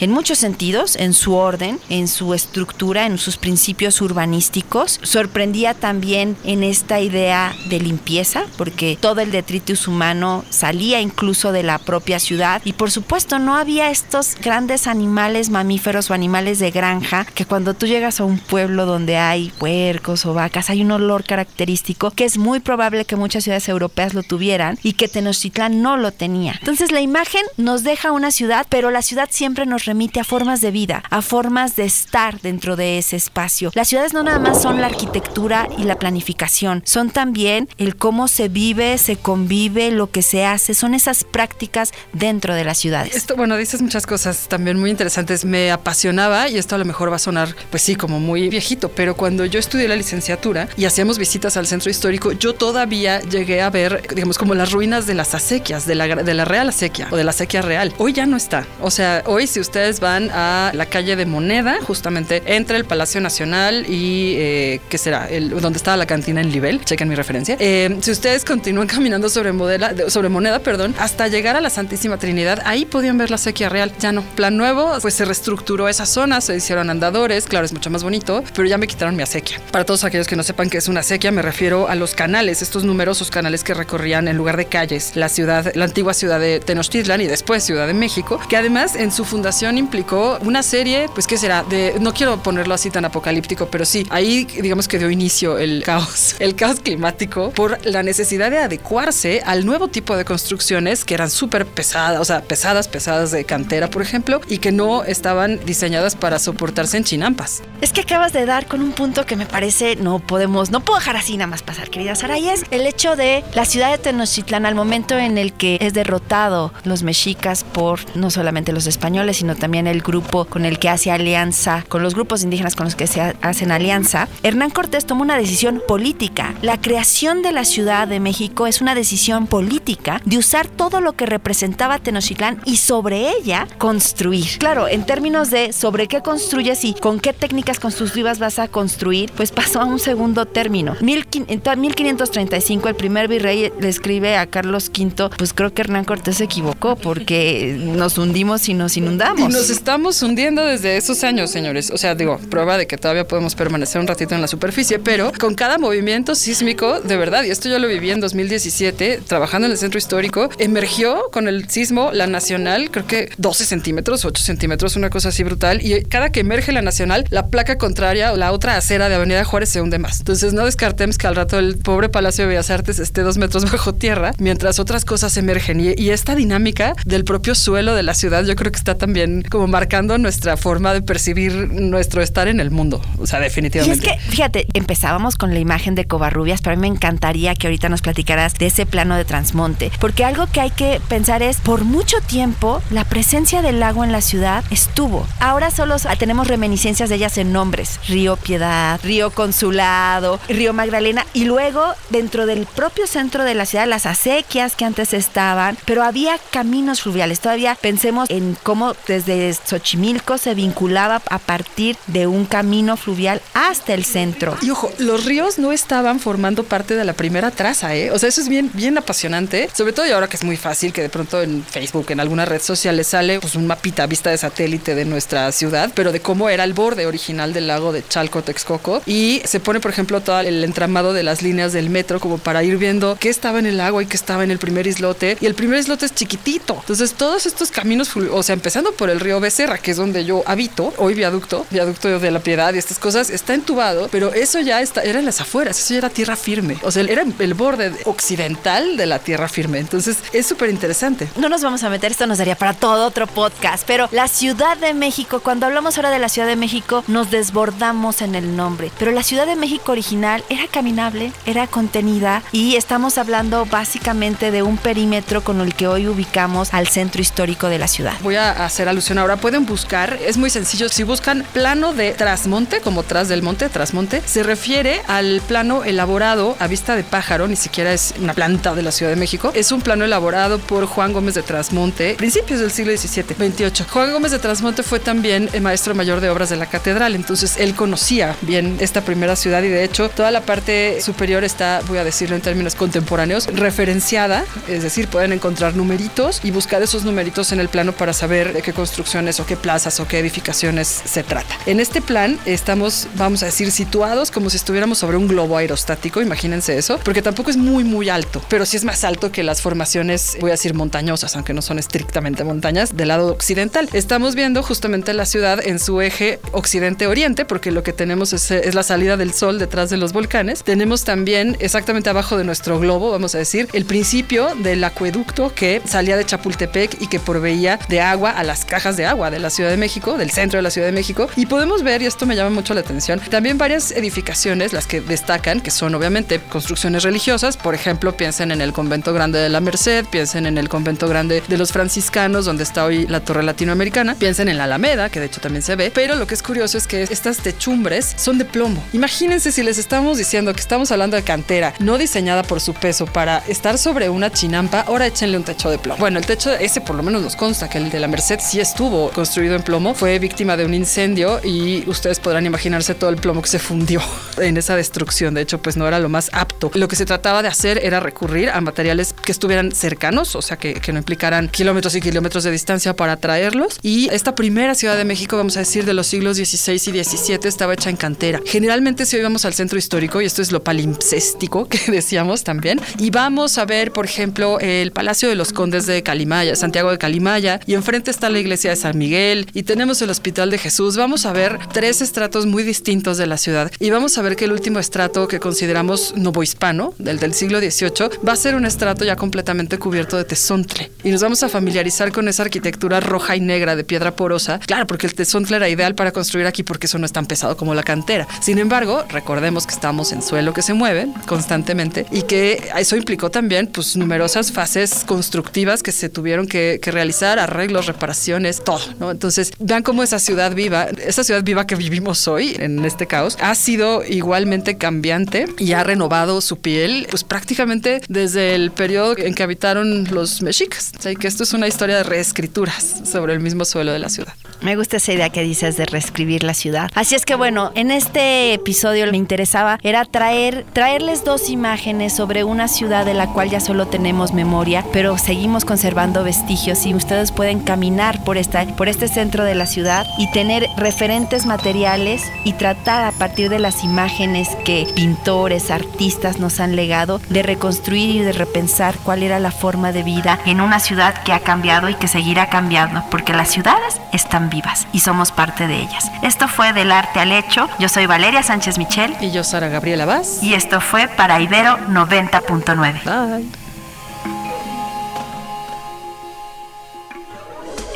en 0.00 0.10
muchos 0.10 0.38
sentidos, 0.38 0.96
en 0.96 1.12
su 1.12 1.34
orden, 1.34 1.78
en 1.90 2.08
su 2.08 2.32
estructura, 2.34 3.06
en 3.06 3.18
sus 3.18 3.36
principios 3.36 4.00
urbanísticos, 4.00 5.00
sorprendía 5.02 5.74
también 5.74 6.36
en 6.44 6.64
esta 6.64 7.00
idea 7.00 7.54
de 7.68 7.78
limpieza, 7.78 8.44
porque 8.56 8.96
todo 8.98 9.20
el 9.20 9.30
detritus 9.30 9.86
humano 9.86 10.44
salía 10.48 11.00
incluso 11.00 11.52
de 11.52 11.62
la 11.62 11.78
propia 11.78 12.18
ciudad 12.18 12.62
y 12.64 12.72
por 12.72 12.90
supuesto 12.90 13.38
no 13.38 13.56
había 13.56 13.90
estos 13.90 14.34
grandes 14.40 14.86
animales 14.86 15.50
mamíferos 15.50 16.10
o 16.10 16.14
animales 16.14 16.58
de 16.58 16.70
granja 16.70 17.26
que 17.26 17.44
cuando 17.44 17.74
tú 17.74 17.86
llegas 17.86 18.20
a 18.20 18.24
un 18.24 18.38
pueblo 18.38 18.86
donde 18.86 19.18
hay 19.18 19.52
puercos 19.58 20.24
o 20.24 20.34
vacas 20.34 20.70
hay 20.70 20.82
un 20.82 20.90
olor 20.90 21.24
característico 21.24 22.10
que 22.10 22.24
es 22.24 22.38
muy 22.38 22.60
probable 22.60 23.04
que 23.04 23.16
muchas 23.16 23.44
ciudades 23.44 23.68
europeas 23.68 24.14
lo 24.14 24.22
tuvieran 24.22 24.78
y 24.82 24.94
que 24.94 25.08
Tenochtitlán 25.08 25.82
no 25.82 25.96
lo 25.96 26.12
tenía. 26.12 26.56
Entonces 26.58 26.92
la 26.92 27.00
imagen 27.00 27.42
nos 27.56 27.84
deja 27.84 28.12
una 28.12 28.30
ciudad, 28.30 28.66
pero 28.68 28.90
la 28.90 29.02
ciudad 29.02 29.28
siempre 29.34 29.66
nos 29.66 29.84
remite 29.84 30.20
a 30.20 30.24
formas 30.24 30.60
de 30.60 30.70
vida, 30.70 31.02
a 31.10 31.20
formas 31.20 31.74
de 31.74 31.84
estar 31.84 32.40
dentro 32.40 32.76
de 32.76 32.98
ese 32.98 33.16
espacio. 33.16 33.72
Las 33.74 33.88
ciudades 33.88 34.14
no 34.14 34.22
nada 34.22 34.38
más 34.38 34.62
son 34.62 34.80
la 34.80 34.86
arquitectura 34.86 35.68
y 35.76 35.84
la 35.84 35.98
planificación, 35.98 36.82
son 36.86 37.10
también 37.10 37.68
el 37.76 37.96
cómo 37.96 38.28
se 38.28 38.48
vive, 38.48 38.96
se 38.98 39.16
convive, 39.16 39.90
lo 39.90 40.10
que 40.10 40.22
se 40.22 40.44
hace, 40.44 40.74
son 40.74 40.94
esas 40.94 41.24
prácticas 41.24 41.92
dentro 42.12 42.54
de 42.54 42.64
las 42.64 42.78
ciudades. 42.78 43.16
Esto, 43.16 43.34
bueno, 43.36 43.56
dices 43.56 43.82
muchas 43.82 44.06
cosas 44.06 44.46
también 44.48 44.78
muy 44.78 44.90
interesantes. 44.90 45.44
Me 45.44 45.72
apasionaba 45.72 46.48
y 46.48 46.56
esto 46.56 46.76
a 46.76 46.78
lo 46.78 46.84
mejor 46.84 47.10
va 47.10 47.16
a 47.16 47.18
sonar, 47.18 47.54
pues 47.70 47.82
sí, 47.82 47.96
como 47.96 48.20
muy 48.20 48.48
viejito, 48.48 48.88
pero 48.90 49.16
cuando 49.16 49.44
yo 49.44 49.58
estudié 49.58 49.88
la 49.88 49.96
licenciatura 49.96 50.68
y 50.76 50.84
hacíamos 50.84 51.18
visitas 51.18 51.56
al 51.56 51.66
centro 51.66 51.90
histórico, 51.90 52.32
yo 52.32 52.54
todavía 52.54 53.20
llegué 53.20 53.62
a 53.62 53.70
ver, 53.70 54.02
digamos, 54.14 54.38
como 54.38 54.54
las 54.54 54.70
ruinas 54.70 55.06
de 55.06 55.14
las 55.14 55.34
acequias, 55.34 55.86
de 55.86 55.96
la, 55.96 56.06
de 56.06 56.34
la 56.34 56.44
Real 56.44 56.68
Acequia 56.68 57.08
o 57.10 57.16
de 57.16 57.24
la 57.24 57.30
Acequia 57.30 57.62
Real. 57.62 57.92
Hoy 57.98 58.12
ya 58.12 58.26
no 58.26 58.36
está. 58.36 58.66
O 58.80 58.90
hoy 59.26 59.46
si 59.46 59.60
ustedes 59.60 60.00
van 60.00 60.30
a 60.32 60.72
la 60.74 60.86
calle 60.86 61.16
de 61.16 61.26
Moneda, 61.26 61.78
justamente 61.82 62.42
entre 62.46 62.76
el 62.76 62.84
Palacio 62.84 63.20
Nacional 63.20 63.86
y, 63.88 64.34
eh, 64.36 64.80
¿qué 64.88 64.98
será? 64.98 65.28
Donde 65.60 65.76
estaba 65.76 65.96
la 65.96 66.06
cantina 66.06 66.40
en 66.40 66.50
Libel, 66.50 66.84
chequen 66.84 67.08
mi 67.08 67.14
referencia. 67.14 67.56
Eh, 67.60 67.96
si 68.00 68.10
ustedes 68.10 68.44
continúan 68.44 68.86
caminando 68.94 69.28
sobre, 69.28 69.52
modela, 69.52 69.92
sobre 70.08 70.28
Moneda, 70.28 70.58
perdón, 70.58 70.94
hasta 70.98 71.28
llegar 71.28 71.56
a 71.56 71.60
la 71.60 71.70
Santísima 71.70 72.18
Trinidad, 72.18 72.60
ahí 72.64 72.84
podían 72.84 73.18
ver 73.18 73.30
la 73.30 73.36
Acequia 73.36 73.68
Real. 73.68 73.92
Ya 73.98 74.12
no. 74.12 74.22
Plan 74.34 74.56
nuevo, 74.56 74.92
pues 75.00 75.14
se 75.14 75.24
reestructuró 75.24 75.88
esa 75.88 76.06
zona, 76.06 76.40
se 76.40 76.56
hicieron 76.56 76.90
andadores, 76.90 77.46
claro, 77.46 77.66
es 77.66 77.72
mucho 77.72 77.90
más 77.90 78.02
bonito, 78.02 78.42
pero 78.54 78.66
ya 78.66 78.78
me 78.78 78.86
quitaron 78.86 79.16
mi 79.16 79.22
acequia. 79.22 79.60
Para 79.70 79.84
todos 79.84 80.04
aquellos 80.04 80.26
que 80.26 80.36
no 80.36 80.42
sepan 80.42 80.70
qué 80.70 80.78
es 80.78 80.88
una 80.88 81.00
acequia, 81.00 81.30
me 81.30 81.42
refiero 81.42 81.88
a 81.88 81.94
los 81.94 82.14
canales, 82.14 82.62
estos 82.62 82.84
numerosos 82.84 83.30
canales 83.30 83.64
que 83.64 83.74
recorrían 83.74 84.28
en 84.28 84.36
lugar 84.36 84.56
de 84.56 84.66
calles 84.66 85.12
la 85.14 85.28
ciudad, 85.28 85.72
la 85.74 85.84
antigua 85.84 86.14
ciudad 86.14 86.40
de 86.40 86.60
Tenochtitlan 86.60 87.20
y 87.20 87.26
después 87.26 87.64
Ciudad 87.64 87.86
de 87.86 87.94
México, 87.94 88.40
que 88.48 88.56
además 88.56 88.96
en 89.04 89.12
su 89.12 89.24
fundación 89.24 89.78
implicó 89.78 90.38
una 90.40 90.62
serie, 90.62 91.08
pues 91.12 91.26
qué 91.26 91.36
será, 91.36 91.62
de 91.62 91.96
no 92.00 92.12
quiero 92.14 92.42
ponerlo 92.42 92.74
así 92.74 92.90
tan 92.90 93.04
apocalíptico, 93.04 93.66
pero 93.66 93.84
sí, 93.84 94.06
ahí 94.10 94.44
digamos 94.44 94.88
que 94.88 94.98
dio 94.98 95.10
inicio 95.10 95.58
el 95.58 95.82
caos, 95.86 96.36
el 96.40 96.56
caos 96.56 96.80
climático 96.80 97.50
por 97.50 97.84
la 97.86 98.02
necesidad 98.02 98.50
de 98.50 98.58
adecuarse 98.58 99.42
al 99.44 99.66
nuevo 99.66 99.88
tipo 99.88 100.16
de 100.16 100.24
construcciones 100.24 101.04
que 101.04 101.14
eran 101.14 101.30
súper 101.30 101.66
pesadas, 101.66 102.20
o 102.20 102.24
sea, 102.24 102.42
pesadas, 102.42 102.88
pesadas 102.88 103.30
de 103.30 103.44
cantera, 103.44 103.90
por 103.90 104.02
ejemplo, 104.02 104.40
y 104.48 104.58
que 104.58 104.72
no 104.72 105.04
estaban 105.04 105.60
diseñadas 105.64 106.16
para 106.16 106.38
soportarse 106.38 106.96
en 106.96 107.04
chinampas. 107.04 107.62
Es 107.82 107.92
que 107.92 108.00
acabas 108.00 108.32
de 108.32 108.46
dar 108.46 108.66
con 108.66 108.80
un 108.80 108.92
punto 108.92 109.26
que 109.26 109.36
me 109.36 109.46
parece 109.46 109.96
no 109.96 110.18
podemos, 110.18 110.70
no 110.70 110.80
puedo 110.80 110.98
dejar 110.98 111.16
así 111.16 111.36
nada 111.36 111.48
más 111.48 111.62
pasar, 111.62 111.90
querida 111.90 112.14
Sara, 112.14 112.38
y 112.38 112.48
es 112.48 112.64
el 112.70 112.86
hecho 112.86 113.16
de 113.16 113.44
la 113.54 113.66
ciudad 113.66 113.90
de 113.90 113.98
Tenochtitlán 113.98 114.64
al 114.64 114.74
momento 114.74 115.18
en 115.18 115.36
el 115.36 115.52
que 115.52 115.76
es 115.80 115.92
derrotado 115.92 116.72
los 116.84 117.02
mexicas 117.02 117.64
por 117.64 118.00
no 118.16 118.30
solamente 118.30 118.72
los 118.72 118.86
españoles, 118.94 119.38
sino 119.38 119.54
también 119.54 119.86
el 119.86 120.00
grupo 120.00 120.44
con 120.44 120.64
el 120.64 120.78
que 120.78 120.88
hace 120.88 121.10
alianza, 121.10 121.84
con 121.88 122.02
los 122.02 122.14
grupos 122.14 122.42
indígenas 122.42 122.76
con 122.76 122.84
los 122.84 122.94
que 122.94 123.06
se 123.06 123.20
hacen 123.42 123.70
alianza, 123.70 124.28
Hernán 124.42 124.70
Cortés 124.70 125.04
tomó 125.04 125.22
una 125.22 125.36
decisión 125.36 125.82
política. 125.86 126.54
La 126.62 126.80
creación 126.80 127.42
de 127.42 127.52
la 127.52 127.64
Ciudad 127.64 128.08
de 128.08 128.20
México 128.20 128.66
es 128.66 128.80
una 128.80 128.94
decisión 128.94 129.46
política 129.46 130.20
de 130.24 130.38
usar 130.38 130.68
todo 130.68 131.00
lo 131.00 131.14
que 131.14 131.26
representaba 131.26 131.98
Tenochtitlán 131.98 132.60
y 132.64 132.76
sobre 132.76 133.30
ella 133.30 133.66
construir. 133.78 134.58
Claro, 134.58 134.88
en 134.88 135.04
términos 135.04 135.50
de 135.50 135.72
sobre 135.72 136.06
qué 136.06 136.22
construyes 136.22 136.84
y 136.84 136.94
con 136.94 137.20
qué 137.20 137.32
técnicas 137.32 137.80
constructivas 137.80 138.38
vas 138.38 138.58
a 138.58 138.68
construir, 138.68 139.32
pues 139.32 139.50
pasó 139.60 139.80
a 139.80 139.84
un 139.84 139.98
segundo 139.98 140.46
término. 140.46 140.96
En 141.00 141.80
1535 141.80 142.88
el 142.88 142.94
primer 142.94 143.28
virrey 143.28 143.72
le 143.80 143.88
escribe 143.88 144.36
a 144.36 144.46
Carlos 144.46 144.90
V, 144.96 145.30
pues 145.36 145.52
creo 145.52 145.72
que 145.72 145.82
Hernán 145.82 146.04
Cortés 146.04 146.36
se 146.36 146.44
equivocó 146.44 146.96
porque 146.96 147.76
nos 147.80 148.18
hundimos 148.18 148.68
y 148.68 148.74
nos 148.74 148.83
inundamos. 148.96 149.50
Y 149.50 149.52
nos 149.52 149.70
estamos 149.70 150.22
hundiendo 150.22 150.64
desde 150.64 150.96
esos 150.96 151.24
años, 151.24 151.50
señores. 151.50 151.90
O 151.90 151.98
sea, 151.98 152.14
digo, 152.14 152.38
prueba 152.50 152.78
de 152.78 152.86
que 152.86 152.96
todavía 152.96 153.26
podemos 153.26 153.54
permanecer 153.54 154.00
un 154.00 154.06
ratito 154.06 154.34
en 154.34 154.40
la 154.40 154.48
superficie, 154.48 154.98
pero 154.98 155.32
con 155.38 155.54
cada 155.54 155.78
movimiento 155.78 156.34
sísmico, 156.34 157.00
de 157.00 157.16
verdad, 157.16 157.44
y 157.44 157.50
esto 157.50 157.68
yo 157.68 157.78
lo 157.78 157.88
viví 157.88 158.10
en 158.10 158.20
2017, 158.20 159.22
trabajando 159.26 159.66
en 159.66 159.72
el 159.72 159.78
centro 159.78 159.98
histórico, 159.98 160.48
emergió 160.58 161.30
con 161.32 161.48
el 161.48 161.68
sismo 161.68 162.10
la 162.12 162.26
nacional, 162.26 162.90
creo 162.90 163.06
que 163.06 163.30
12 163.38 163.64
centímetros, 163.64 164.24
8 164.24 164.42
centímetros, 164.42 164.96
una 164.96 165.10
cosa 165.10 165.30
así 165.30 165.42
brutal, 165.42 165.84
y 165.84 166.02
cada 166.04 166.30
que 166.30 166.40
emerge 166.40 166.72
la 166.72 166.82
nacional, 166.82 167.24
la 167.30 167.48
placa 167.48 167.78
contraria 167.78 168.32
o 168.32 168.36
la 168.36 168.52
otra 168.52 168.76
acera 168.76 169.08
de 169.08 169.14
Avenida 169.14 169.44
Juárez 169.44 169.68
se 169.70 169.80
hunde 169.80 169.98
más. 169.98 170.20
Entonces 170.20 170.52
no 170.52 170.64
descartemos 170.64 171.18
que 171.18 171.26
al 171.26 171.36
rato 171.36 171.58
el 171.58 171.78
pobre 171.78 172.08
Palacio 172.08 172.44
de 172.44 172.48
Bellas 172.48 172.70
Artes 172.70 172.98
esté 172.98 173.22
dos 173.22 173.38
metros 173.38 173.64
bajo 173.72 173.94
tierra, 173.94 174.32
mientras 174.38 174.78
otras 174.78 175.04
cosas 175.04 175.36
emergen. 175.36 175.80
Y, 175.80 175.94
y 175.96 176.10
esta 176.10 176.34
dinámica 176.34 176.94
del 177.04 177.24
propio 177.24 177.54
suelo 177.54 177.94
de 177.94 178.02
la 178.02 178.14
ciudad, 178.14 178.44
yo 178.44 178.54
creo 178.56 178.72
que 178.74 178.78
está 178.78 178.96
también 178.96 179.42
como 179.50 179.66
marcando 179.66 180.18
nuestra 180.18 180.56
forma 180.56 180.92
de 180.92 181.02
percibir 181.02 181.52
nuestro 181.54 182.22
estar 182.22 182.48
en 182.48 182.60
el 182.60 182.70
mundo. 182.70 183.00
O 183.18 183.26
sea, 183.26 183.40
definitivamente. 183.40 184.06
Y 184.06 184.10
es 184.10 184.18
que, 184.18 184.30
fíjate, 184.30 184.66
empezábamos 184.74 185.36
con 185.36 185.54
la 185.54 185.60
imagen 185.60 185.94
de 185.94 186.04
Covarrubias, 186.04 186.60
pero 186.60 186.74
a 186.74 186.76
mí 186.76 186.82
me 186.82 186.94
encantaría 186.94 187.54
que 187.54 187.66
ahorita 187.66 187.88
nos 187.88 188.02
platicaras 188.02 188.54
de 188.54 188.66
ese 188.66 188.86
plano 188.86 189.16
de 189.16 189.24
Transmonte, 189.24 189.90
porque 190.00 190.24
algo 190.24 190.46
que 190.46 190.60
hay 190.60 190.70
que 190.70 191.00
pensar 191.08 191.42
es, 191.42 191.58
por 191.58 191.84
mucho 191.84 192.18
tiempo, 192.20 192.82
la 192.90 193.04
presencia 193.04 193.62
del 193.62 193.80
lago 193.80 194.04
en 194.04 194.12
la 194.12 194.20
ciudad 194.20 194.64
estuvo. 194.70 195.26
Ahora 195.40 195.70
solo 195.70 195.96
tenemos 196.18 196.48
reminiscencias 196.48 197.08
de 197.08 197.16
ellas 197.16 197.38
en 197.38 197.52
nombres, 197.52 198.00
Río 198.08 198.36
Piedad, 198.36 199.00
Río 199.02 199.30
Consulado, 199.30 200.40
Río 200.48 200.72
Magdalena, 200.72 201.26
y 201.32 201.44
luego 201.44 201.94
dentro 202.10 202.46
del 202.46 202.66
propio 202.66 203.06
centro 203.06 203.44
de 203.44 203.54
la 203.54 203.66
ciudad, 203.66 203.86
las 203.86 204.06
acequias 204.06 204.74
que 204.74 204.84
antes 204.84 205.14
estaban, 205.14 205.76
pero 205.84 206.02
había 206.02 206.36
caminos 206.50 207.02
fluviales. 207.02 207.40
Todavía 207.40 207.76
pensemos 207.80 208.28
en 208.30 208.56
cómo 208.64 208.96
desde 209.06 209.54
Xochimilco 209.54 210.38
se 210.38 210.54
vinculaba 210.54 211.22
a 211.30 211.38
partir 211.38 211.96
de 212.08 212.26
un 212.26 212.46
camino 212.46 212.96
fluvial 212.96 213.40
hasta 213.52 213.94
el 213.94 214.04
centro. 214.04 214.56
Y 214.62 214.70
ojo, 214.70 214.90
los 214.98 215.24
ríos 215.24 215.58
no 215.60 215.70
estaban 215.70 216.18
formando 216.18 216.64
parte 216.64 216.96
de 216.96 217.04
la 217.04 217.12
primera 217.12 217.52
traza, 217.52 217.94
¿eh? 217.94 218.10
O 218.10 218.18
sea, 218.18 218.28
eso 218.28 218.40
es 218.40 218.48
bien, 218.48 218.70
bien 218.74 218.98
apasionante, 218.98 219.68
sobre 219.72 219.92
todo 219.92 220.06
y 220.06 220.10
ahora 220.10 220.28
que 220.28 220.36
es 220.36 220.42
muy 220.42 220.56
fácil 220.56 220.92
que 220.92 221.02
de 221.02 221.08
pronto 221.08 221.42
en 221.42 221.62
Facebook, 221.62 222.06
en 222.08 222.20
alguna 222.20 222.44
red 222.44 222.60
social, 222.60 222.96
le 222.96 223.04
sale 223.04 223.38
pues, 223.38 223.54
un 223.54 223.66
mapita 223.66 224.06
vista 224.06 224.30
de 224.30 224.38
satélite 224.38 224.94
de 224.94 225.04
nuestra 225.04 225.52
ciudad, 225.52 225.92
pero 225.94 226.10
de 226.10 226.20
cómo 226.20 226.48
era 226.48 226.64
el 226.64 226.72
borde 226.72 227.06
original 227.06 227.52
del 227.52 227.66
lago 227.66 227.92
de 227.92 228.02
Chalco, 228.06 228.42
Texcoco. 228.42 229.02
Y 229.06 229.42
se 229.44 229.60
pone, 229.60 229.80
por 229.80 229.90
ejemplo, 229.90 230.20
todo 230.22 230.40
el 230.40 230.64
entramado 230.64 231.12
de 231.12 231.22
las 231.22 231.42
líneas 231.42 231.72
del 231.72 231.90
metro 231.90 232.18
como 232.18 232.38
para 232.38 232.64
ir 232.64 232.78
viendo 232.78 233.16
qué 233.20 233.28
estaba 233.28 233.58
en 233.58 233.66
el 233.66 233.80
agua 233.80 234.02
y 234.02 234.06
qué 234.06 234.16
estaba 234.16 234.42
en 234.44 234.50
el 234.50 234.58
primer 234.58 234.86
islote. 234.86 235.36
Y 235.40 235.46
el 235.46 235.54
primer 235.54 235.78
islote 235.78 236.06
es 236.06 236.14
chiquitito. 236.14 236.76
Entonces, 236.80 237.12
todos 237.12 237.46
estos 237.46 237.70
caminos, 237.70 238.10
o 238.16 238.42
sea, 238.42 238.53
empezando 238.54 238.92
por 238.92 239.10
el 239.10 239.20
río 239.20 239.40
Becerra, 239.40 239.78
que 239.78 239.90
es 239.90 239.96
donde 239.96 240.24
yo 240.24 240.42
habito, 240.46 240.92
hoy 240.96 241.14
viaducto, 241.14 241.66
viaducto 241.70 242.18
de 242.18 242.30
la 242.30 242.40
Piedad 242.40 242.74
y 242.74 242.78
estas 242.78 242.98
cosas, 242.98 243.30
está 243.30 243.54
entubado, 243.54 244.08
pero 244.10 244.32
eso 244.32 244.60
ya 244.60 244.80
está, 244.80 245.02
era 245.02 245.18
en 245.18 245.26
las 245.26 245.40
afueras, 245.40 245.78
eso 245.78 245.94
ya 245.94 245.98
era 245.98 246.10
tierra 246.10 246.36
firme. 246.36 246.78
O 246.82 246.90
sea, 246.90 247.02
era 247.02 247.24
el 247.38 247.54
borde 247.54 247.92
occidental 248.04 248.96
de 248.96 249.06
la 249.06 249.18
tierra 249.18 249.48
firme. 249.48 249.78
Entonces, 249.78 250.18
es 250.32 250.46
súper 250.46 250.70
interesante. 250.70 251.28
No 251.36 251.48
nos 251.48 251.62
vamos 251.62 251.82
a 251.84 251.90
meter, 251.90 252.12
esto 252.12 252.26
nos 252.26 252.38
daría 252.38 252.56
para 252.56 252.74
todo 252.74 253.06
otro 253.06 253.26
podcast, 253.26 253.84
pero 253.86 254.08
la 254.12 254.28
Ciudad 254.28 254.76
de 254.76 254.94
México, 254.94 255.40
cuando 255.40 255.66
hablamos 255.66 255.96
ahora 255.96 256.10
de 256.10 256.18
la 256.18 256.28
Ciudad 256.28 256.48
de 256.48 256.56
México, 256.56 257.04
nos 257.08 257.30
desbordamos 257.30 258.22
en 258.22 258.34
el 258.34 258.56
nombre. 258.56 258.90
Pero 258.98 259.10
la 259.10 259.22
Ciudad 259.22 259.46
de 259.46 259.56
México 259.56 259.92
original 259.92 260.44
era 260.48 260.66
caminable, 260.68 261.32
era 261.46 261.66
contenida 261.66 262.42
y 262.52 262.76
estamos 262.76 263.18
hablando 263.18 263.66
básicamente 263.66 264.50
de 264.50 264.62
un 264.62 264.76
perímetro 264.76 265.42
con 265.42 265.60
el 265.60 265.74
que 265.74 265.86
hoy 265.88 266.06
ubicamos 266.08 266.72
al 266.72 266.88
centro 266.88 267.20
histórico 267.20 267.68
de 267.68 267.78
la 267.78 267.88
ciudad. 267.88 268.14
Voy 268.22 268.36
a 268.36 268.43
hacer 268.50 268.88
alusión 268.88 269.18
ahora. 269.18 269.36
Pueden 269.36 269.66
buscar, 269.66 270.18
es 270.24 270.36
muy 270.36 270.50
sencillo, 270.50 270.88
si 270.88 271.02
buscan 271.02 271.44
plano 271.52 271.92
de 271.92 272.12
Trasmonte, 272.12 272.80
como 272.80 273.02
tras 273.02 273.28
del 273.28 273.42
monte, 273.42 273.68
Trasmonte, 273.68 274.22
se 274.24 274.42
refiere 274.42 275.00
al 275.06 275.40
plano 275.46 275.84
elaborado 275.84 276.56
a 276.58 276.66
vista 276.66 276.96
de 276.96 277.04
pájaro, 277.04 277.48
ni 277.48 277.56
siquiera 277.56 277.92
es 277.92 278.14
una 278.20 278.34
planta 278.34 278.74
de 278.74 278.82
la 278.82 278.92
Ciudad 278.92 279.10
de 279.10 279.16
México. 279.16 279.52
Es 279.54 279.72
un 279.72 279.80
plano 279.80 280.04
elaborado 280.04 280.58
por 280.58 280.86
Juan 280.86 281.12
Gómez 281.12 281.34
de 281.34 281.42
Trasmonte, 281.42 282.14
principios 282.14 282.60
del 282.60 282.70
siglo 282.70 282.96
XVII, 282.96 283.36
28. 283.38 283.86
Juan 283.90 284.12
Gómez 284.12 284.32
de 284.32 284.38
Trasmonte 284.38 284.82
fue 284.82 285.00
también 285.00 285.48
el 285.52 285.62
maestro 285.62 285.94
mayor 285.94 286.20
de 286.20 286.30
obras 286.30 286.50
de 286.50 286.56
la 286.56 286.66
catedral, 286.66 287.14
entonces 287.14 287.56
él 287.58 287.74
conocía 287.74 288.36
bien 288.42 288.76
esta 288.80 289.00
primera 289.02 289.36
ciudad 289.36 289.62
y 289.62 289.68
de 289.68 289.84
hecho 289.84 290.08
toda 290.08 290.30
la 290.30 290.40
parte 290.40 291.00
superior 291.00 291.44
está, 291.44 291.80
voy 291.86 291.98
a 291.98 292.04
decirlo 292.04 292.36
en 292.36 292.42
términos 292.42 292.74
contemporáneos, 292.74 293.46
referenciada, 293.46 294.44
es 294.68 294.82
decir, 294.82 295.08
pueden 295.08 295.32
encontrar 295.32 295.76
numeritos 295.76 296.40
y 296.42 296.50
buscar 296.50 296.82
esos 296.82 297.04
numeritos 297.04 297.52
en 297.52 297.60
el 297.60 297.68
plano 297.68 297.92
para 297.92 298.12
saber 298.12 298.33
de 298.34 298.62
qué 298.62 298.72
construcciones 298.72 299.38
o 299.38 299.46
qué 299.46 299.56
plazas 299.56 300.00
o 300.00 300.08
qué 300.08 300.18
edificaciones 300.18 300.88
se 300.88 301.22
trata. 301.22 301.56
En 301.66 301.78
este 301.78 302.02
plan 302.02 302.38
estamos, 302.46 303.06
vamos 303.14 303.42
a 303.42 303.46
decir, 303.46 303.70
situados 303.70 304.30
como 304.30 304.50
si 304.50 304.56
estuviéramos 304.56 304.98
sobre 304.98 305.16
un 305.16 305.28
globo 305.28 305.56
aerostático, 305.56 306.20
imagínense 306.20 306.76
eso, 306.76 306.98
porque 307.04 307.22
tampoco 307.22 307.50
es 307.50 307.56
muy, 307.56 307.84
muy 307.84 308.08
alto, 308.08 308.42
pero 308.48 308.66
sí 308.66 308.76
es 308.76 308.84
más 308.84 309.04
alto 309.04 309.30
que 309.30 309.44
las 309.44 309.62
formaciones, 309.62 310.36
voy 310.40 310.50
a 310.50 310.54
decir, 310.54 310.74
montañosas, 310.74 311.36
aunque 311.36 311.54
no 311.54 311.62
son 311.62 311.78
estrictamente 311.78 312.42
montañas, 312.42 312.96
del 312.96 313.08
lado 313.08 313.28
occidental. 313.28 313.88
Estamos 313.92 314.34
viendo 314.34 314.62
justamente 314.62 315.12
la 315.14 315.26
ciudad 315.26 315.64
en 315.64 315.78
su 315.78 316.00
eje 316.00 316.40
occidente-oriente, 316.50 317.44
porque 317.44 317.70
lo 317.70 317.84
que 317.84 317.92
tenemos 317.92 318.32
es, 318.32 318.50
es 318.50 318.74
la 318.74 318.82
salida 318.82 319.16
del 319.16 319.32
sol 319.32 319.58
detrás 319.60 319.90
de 319.90 319.96
los 319.96 320.12
volcanes. 320.12 320.64
Tenemos 320.64 321.04
también 321.04 321.56
exactamente 321.60 322.10
abajo 322.10 322.36
de 322.36 322.44
nuestro 322.44 322.80
globo, 322.80 323.12
vamos 323.12 323.34
a 323.36 323.38
decir, 323.38 323.68
el 323.72 323.84
principio 323.84 324.54
del 324.56 324.82
acueducto 324.82 325.52
que 325.54 325.80
salía 325.84 326.16
de 326.16 326.24
Chapultepec 326.24 327.00
y 327.00 327.06
que 327.06 327.20
proveía 327.20 327.78
de 327.88 328.00
agua 328.00 328.13
a 328.14 328.42
las 328.44 328.64
cajas 328.64 328.96
de 328.96 329.06
agua 329.06 329.30
de 329.30 329.38
la 329.38 329.50
Ciudad 329.50 329.70
de 329.70 329.76
México, 329.76 330.16
del 330.16 330.30
centro 330.30 330.58
de 330.58 330.62
la 330.62 330.70
Ciudad 330.70 330.86
de 330.86 330.92
México. 330.92 331.28
Y 331.36 331.46
podemos 331.46 331.82
ver, 331.82 332.02
y 332.02 332.06
esto 332.06 332.26
me 332.26 332.36
llama 332.36 332.50
mucho 332.50 332.74
la 332.74 332.80
atención, 332.80 333.20
también 333.30 333.58
varias 333.58 333.90
edificaciones, 333.90 334.72
las 334.72 334.86
que 334.86 335.00
destacan, 335.00 335.60
que 335.60 335.70
son 335.70 335.94
obviamente 335.94 336.40
construcciones 336.40 337.02
religiosas. 337.02 337.56
Por 337.56 337.74
ejemplo, 337.74 338.16
piensen 338.16 338.52
en 338.52 338.60
el 338.60 338.72
convento 338.72 339.12
grande 339.12 339.38
de 339.38 339.48
la 339.48 339.60
Merced, 339.60 340.04
piensen 340.06 340.46
en 340.46 340.58
el 340.58 340.68
convento 340.68 341.08
grande 341.08 341.42
de 341.46 341.58
los 341.58 341.72
franciscanos, 341.72 342.44
donde 342.44 342.62
está 342.62 342.84
hoy 342.84 343.06
la 343.06 343.20
Torre 343.20 343.42
Latinoamericana, 343.42 344.14
piensen 344.14 344.48
en 344.48 344.58
la 344.58 344.64
Alameda, 344.64 345.08
que 345.10 345.20
de 345.20 345.26
hecho 345.26 345.40
también 345.40 345.62
se 345.62 345.76
ve. 345.76 345.90
Pero 345.92 346.14
lo 346.14 346.26
que 346.26 346.34
es 346.34 346.42
curioso 346.42 346.78
es 346.78 346.86
que 346.86 347.02
estas 347.02 347.38
techumbres 347.38 348.14
son 348.16 348.38
de 348.38 348.44
plomo. 348.44 348.82
Imagínense 348.92 349.52
si 349.52 349.62
les 349.62 349.78
estamos 349.78 350.18
diciendo 350.18 350.52
que 350.52 350.60
estamos 350.60 350.92
hablando 350.92 351.16
de 351.16 351.22
cantera, 351.22 351.74
no 351.78 351.98
diseñada 351.98 352.42
por 352.42 352.60
su 352.60 352.74
peso 352.74 353.06
para 353.06 353.38
estar 353.48 353.78
sobre 353.78 354.08
una 354.08 354.30
chinampa, 354.30 354.80
ahora 354.82 355.06
échenle 355.06 355.36
un 355.36 355.44
techo 355.44 355.70
de 355.70 355.78
plomo. 355.78 355.98
Bueno, 355.98 356.18
el 356.18 356.26
techo 356.26 356.52
ese 356.52 356.80
por 356.80 356.96
lo 356.96 357.02
menos 357.02 357.22
nos 357.22 357.36
consta 357.36 357.68
que 357.68 357.78
el 357.78 357.90
de 357.90 358.00
la 358.00 358.03
Merced 358.08 358.40
sí 358.40 358.60
estuvo 358.60 359.10
construido 359.10 359.56
en 359.56 359.62
plomo, 359.62 359.94
fue 359.94 360.18
víctima 360.18 360.56
de 360.56 360.64
un 360.64 360.74
incendio 360.74 361.40
y 361.44 361.88
ustedes 361.88 362.20
podrán 362.20 362.46
imaginarse 362.46 362.94
todo 362.94 363.10
el 363.10 363.16
plomo 363.16 363.42
que 363.42 363.48
se 363.48 363.58
fundió 363.58 364.00
en 364.38 364.56
esa 364.56 364.76
destrucción. 364.76 365.34
De 365.34 365.40
hecho, 365.40 365.58
pues 365.60 365.76
no 365.76 365.86
era 365.86 365.98
lo 365.98 366.08
más 366.08 366.30
apto. 366.32 366.70
Lo 366.74 366.88
que 366.88 366.96
se 366.96 367.06
trataba 367.06 367.42
de 367.42 367.48
hacer 367.48 367.80
era 367.82 368.00
recurrir 368.00 368.50
a 368.50 368.60
materiales 368.60 369.12
que 369.12 369.32
estuvieran 369.32 369.72
cercanos, 369.72 370.36
o 370.36 370.42
sea, 370.42 370.56
que, 370.56 370.74
que 370.74 370.92
no 370.92 370.98
implicaran 370.98 371.48
kilómetros 371.48 371.94
y 371.94 372.00
kilómetros 372.00 372.44
de 372.44 372.50
distancia 372.50 372.94
para 372.94 373.16
traerlos. 373.16 373.78
Y 373.82 374.08
esta 374.10 374.34
primera 374.34 374.74
Ciudad 374.74 374.96
de 374.96 375.04
México, 375.04 375.36
vamos 375.36 375.56
a 375.56 375.60
decir, 375.60 375.84
de 375.84 375.94
los 375.94 376.06
siglos 376.06 376.36
XVI 376.36 376.74
y 376.74 377.04
XVII, 377.04 377.48
estaba 377.48 377.74
hecha 377.74 377.90
en 377.90 377.96
cantera. 377.96 378.40
Generalmente 378.46 379.06
si 379.06 379.16
hoy 379.16 379.22
vamos 379.22 379.44
al 379.44 379.54
centro 379.54 379.78
histórico, 379.78 380.20
y 380.20 380.26
esto 380.26 380.42
es 380.42 380.52
lo 380.52 380.62
palimpséstico 380.62 381.68
que 381.68 381.90
decíamos 381.90 382.44
también, 382.44 382.80
y 382.98 383.10
vamos 383.10 383.58
a 383.58 383.64
ver, 383.64 383.92
por 383.92 384.04
ejemplo, 384.04 384.58
el 384.60 384.92
Palacio 384.92 385.28
de 385.28 385.34
los 385.34 385.52
Condes 385.52 385.86
de 385.86 386.02
Calimaya, 386.02 386.56
Santiago 386.56 386.90
de 386.90 386.98
Calimaya, 386.98 387.60
y 387.66 387.74
enfrente 387.74 387.93
está 388.02 388.28
la 388.28 388.38
iglesia 388.38 388.70
de 388.70 388.76
San 388.76 388.98
Miguel, 388.98 389.46
y 389.54 389.62
tenemos 389.62 390.00
el 390.02 390.10
Hospital 390.10 390.50
de 390.50 390.58
Jesús. 390.58 390.96
Vamos 390.96 391.26
a 391.26 391.32
ver 391.32 391.58
tres 391.72 392.00
estratos 392.00 392.46
muy 392.46 392.62
distintos 392.62 393.18
de 393.18 393.26
la 393.26 393.38
ciudad, 393.38 393.70
y 393.78 393.90
vamos 393.90 394.18
a 394.18 394.22
ver 394.22 394.36
que 394.36 394.44
el 394.44 394.52
último 394.52 394.78
estrato 394.78 395.28
que 395.28 395.40
consideramos 395.40 396.14
novohispano, 396.16 396.94
del 396.98 397.18
del 397.18 397.34
siglo 397.34 397.58
XVIII, 397.58 398.18
va 398.26 398.32
a 398.32 398.36
ser 398.36 398.54
un 398.54 398.66
estrato 398.66 399.04
ya 399.04 399.16
completamente 399.16 399.78
cubierto 399.78 400.16
de 400.16 400.24
tesontle. 400.24 400.90
y 401.02 401.10
nos 401.10 401.22
vamos 401.22 401.42
a 401.42 401.48
familiarizar 401.48 402.12
con 402.12 402.28
esa 402.28 402.42
arquitectura 402.42 403.00
roja 403.00 403.36
y 403.36 403.40
negra 403.40 403.76
de 403.76 403.84
piedra 403.84 404.16
porosa. 404.16 404.58
Claro, 404.58 404.86
porque 404.86 405.06
el 405.06 405.14
tesontle 405.14 405.56
era 405.56 405.68
ideal 405.68 405.94
para 405.94 406.12
construir 406.12 406.46
aquí 406.46 406.62
porque 406.62 406.86
eso 406.86 406.98
no 406.98 407.06
es 407.06 407.12
tan 407.12 407.26
pesado 407.26 407.56
como 407.56 407.74
la 407.74 407.82
cantera. 407.82 408.26
Sin 408.40 408.58
embargo, 408.58 409.04
recordemos 409.08 409.66
que 409.66 409.74
estamos 409.74 410.12
en 410.12 410.22
suelo 410.22 410.52
que 410.52 410.62
se 410.62 410.74
mueve 410.74 411.08
constantemente 411.26 412.06
y 412.10 412.22
que 412.22 412.70
eso 412.76 412.96
implicó 412.96 413.30
también 413.30 413.66
pues 413.66 413.96
numerosas 413.96 414.52
fases 414.52 415.04
constructivas 415.06 415.82
que 415.82 415.92
se 415.92 416.08
tuvieron 416.08 416.46
que, 416.46 416.78
que 416.82 416.90
realizar, 416.90 417.38
arreglos, 417.38 417.83
reparaciones, 417.86 418.62
todo, 418.62 418.80
¿no? 418.98 419.10
Entonces, 419.10 419.52
vean 419.58 419.82
cómo 419.82 420.02
esa 420.02 420.18
ciudad 420.18 420.54
viva, 420.54 420.84
esa 420.84 421.24
ciudad 421.24 421.42
viva 421.42 421.66
que 421.66 421.76
vivimos 421.76 422.26
hoy 422.28 422.56
en 422.58 422.84
este 422.84 423.06
caos, 423.06 423.36
ha 423.40 423.54
sido 423.54 424.04
igualmente 424.04 424.76
cambiante 424.76 425.46
y 425.58 425.72
ha 425.72 425.84
renovado 425.84 426.40
su 426.40 426.58
piel, 426.58 427.06
pues 427.10 427.24
prácticamente 427.24 428.00
desde 428.08 428.54
el 428.54 428.70
periodo 428.70 429.16
en 429.18 429.34
que 429.34 429.42
habitaron 429.42 430.04
los 430.10 430.42
mexicas. 430.42 430.92
Que 431.18 431.28
esto 431.28 431.42
es 431.42 431.52
una 431.52 431.68
historia 431.68 431.96
de 431.96 432.02
reescrituras 432.02 433.02
sobre 433.10 433.32
el 433.32 433.40
mismo 433.40 433.64
suelo 433.64 433.92
de 433.92 433.98
la 433.98 434.08
ciudad. 434.08 434.34
Me 434.64 434.76
gusta 434.76 434.96
esa 434.96 435.12
idea 435.12 435.28
que 435.28 435.42
dices 435.42 435.76
de 435.76 435.84
reescribir 435.84 436.42
la 436.42 436.54
ciudad. 436.54 436.90
Así 436.94 437.14
es 437.14 437.26
que 437.26 437.34
bueno, 437.34 437.70
en 437.74 437.90
este 437.90 438.54
episodio 438.54 439.06
me 439.10 439.18
interesaba 439.18 439.78
era 439.82 440.06
traer 440.06 440.64
traerles 440.72 441.22
dos 441.22 441.50
imágenes 441.50 442.14
sobre 442.14 442.44
una 442.44 442.66
ciudad 442.66 443.04
de 443.04 443.12
la 443.12 443.26
cual 443.26 443.50
ya 443.50 443.60
solo 443.60 443.88
tenemos 443.88 444.32
memoria, 444.32 444.82
pero 444.90 445.18
seguimos 445.18 445.66
conservando 445.66 446.24
vestigios 446.24 446.86
y 446.86 446.94
ustedes 446.94 447.30
pueden 447.30 447.60
caminar 447.60 448.24
por 448.24 448.38
esta 448.38 448.64
por 448.74 448.88
este 448.88 449.06
centro 449.06 449.44
de 449.44 449.54
la 449.54 449.66
ciudad 449.66 450.06
y 450.16 450.30
tener 450.30 450.66
referentes 450.78 451.44
materiales 451.44 452.22
y 452.44 452.54
tratar 452.54 453.04
a 453.04 453.12
partir 453.12 453.50
de 453.50 453.58
las 453.58 453.84
imágenes 453.84 454.48
que 454.64 454.86
pintores, 454.94 455.70
artistas 455.70 456.38
nos 456.38 456.58
han 456.58 456.74
legado 456.74 457.20
de 457.28 457.42
reconstruir 457.42 458.16
y 458.16 458.20
de 458.20 458.32
repensar 458.32 458.96
cuál 459.04 459.24
era 459.24 459.38
la 459.40 459.50
forma 459.50 459.92
de 459.92 460.04
vida 460.04 460.40
en 460.46 460.62
una 460.62 460.80
ciudad 460.80 461.22
que 461.22 461.34
ha 461.34 461.40
cambiado 461.40 461.90
y 461.90 461.94
que 461.96 462.08
seguirá 462.08 462.48
cambiando, 462.48 463.04
porque 463.10 463.34
las 463.34 463.50
ciudades 463.50 464.00
están 464.14 464.48
vivas 464.54 464.86
y 464.92 465.00
somos 465.00 465.32
parte 465.32 465.66
de 465.66 465.76
ellas. 465.76 466.10
Esto 466.22 466.46
fue 466.48 466.72
del 466.72 466.92
arte 466.92 467.20
al 467.20 467.32
hecho. 467.32 467.68
Yo 467.78 467.88
soy 467.88 468.06
Valeria 468.06 468.42
Sánchez 468.42 468.78
Michel. 468.78 469.16
Y 469.20 469.30
yo, 469.32 469.42
Sara 469.42 469.68
Gabriela 469.68 470.04
Vaz. 470.04 470.42
Y 470.42 470.54
esto 470.54 470.80
fue 470.80 471.08
para 471.08 471.40
Ibero 471.40 471.78
90.9. 471.88 473.04
Bye. 473.04 473.64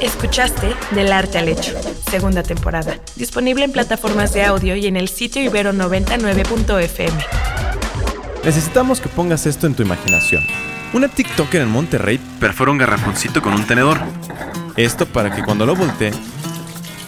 Escuchaste 0.00 0.76
Del 0.92 1.12
Arte 1.12 1.38
al 1.38 1.48
Hecho, 1.48 1.74
segunda 2.08 2.44
temporada, 2.44 2.94
disponible 3.16 3.64
en 3.64 3.72
plataformas 3.72 4.32
de 4.32 4.44
audio 4.44 4.76
y 4.76 4.86
en 4.86 4.96
el 4.96 5.08
sitio 5.08 5.42
ibero99.fm. 5.42 7.24
Necesitamos 8.44 9.00
que 9.00 9.08
pongas 9.08 9.46
esto 9.46 9.66
en 9.66 9.74
tu 9.74 9.82
imaginación. 9.82 10.44
Una 10.92 11.08
TikToker 11.08 11.62
en 11.62 11.68
Monterrey 11.68 12.20
perfora 12.38 12.70
un 12.70 12.78
garrafoncito 12.78 13.42
con 13.42 13.54
un 13.54 13.66
tenedor. 13.66 13.98
Esto 14.76 15.04
para 15.04 15.34
que 15.34 15.42
cuando 15.42 15.66
lo 15.66 15.74
voltee, 15.74 16.12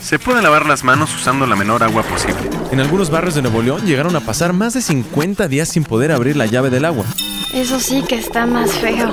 se 0.00 0.18
puedan 0.18 0.42
lavar 0.42 0.66
las 0.66 0.84
manos 0.84 1.14
usando 1.14 1.46
la 1.46 1.56
menor 1.56 1.82
agua 1.82 2.02
posible. 2.02 2.36
En 2.72 2.80
algunos 2.80 3.10
barrios 3.10 3.34
de 3.34 3.42
Nuevo 3.42 3.62
León 3.62 3.84
llegaron 3.84 4.16
a 4.16 4.20
pasar 4.20 4.52
más 4.52 4.74
de 4.74 4.82
50 4.82 5.48
días 5.48 5.68
sin 5.68 5.84
poder 5.84 6.12
abrir 6.12 6.36
la 6.36 6.46
llave 6.46 6.70
del 6.70 6.84
agua. 6.84 7.04
Eso 7.52 7.80
sí 7.80 8.02
que 8.08 8.14
está 8.14 8.46
más 8.46 8.72
feo. 8.72 9.10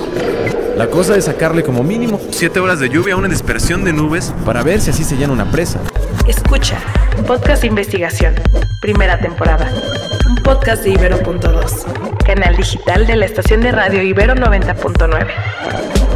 La 0.77 0.87
cosa 0.89 1.15
es 1.15 1.25
sacarle 1.25 1.63
como 1.63 1.83
mínimo 1.83 2.19
7 2.29 2.59
horas 2.59 2.79
de 2.79 2.89
lluvia 2.89 3.15
a 3.15 3.17
una 3.17 3.27
dispersión 3.27 3.83
de 3.83 3.93
nubes 3.93 4.33
para 4.45 4.63
ver 4.63 4.79
si 4.79 4.91
así 4.91 5.03
se 5.03 5.17
llena 5.17 5.33
una 5.33 5.51
presa. 5.51 5.79
Escucha, 6.27 6.77
Podcast 7.25 7.61
de 7.61 7.67
Investigación, 7.67 8.35
primera 8.79 9.19
temporada. 9.19 9.71
Un 10.27 10.35
podcast 10.43 10.83
de 10.83 10.91
Ibero.2, 10.91 12.23
canal 12.23 12.55
digital 12.55 13.07
de 13.07 13.15
la 13.15 13.25
estación 13.25 13.61
de 13.61 13.71
radio 13.71 14.03
Ibero 14.03 14.35
90.9. 14.35 16.06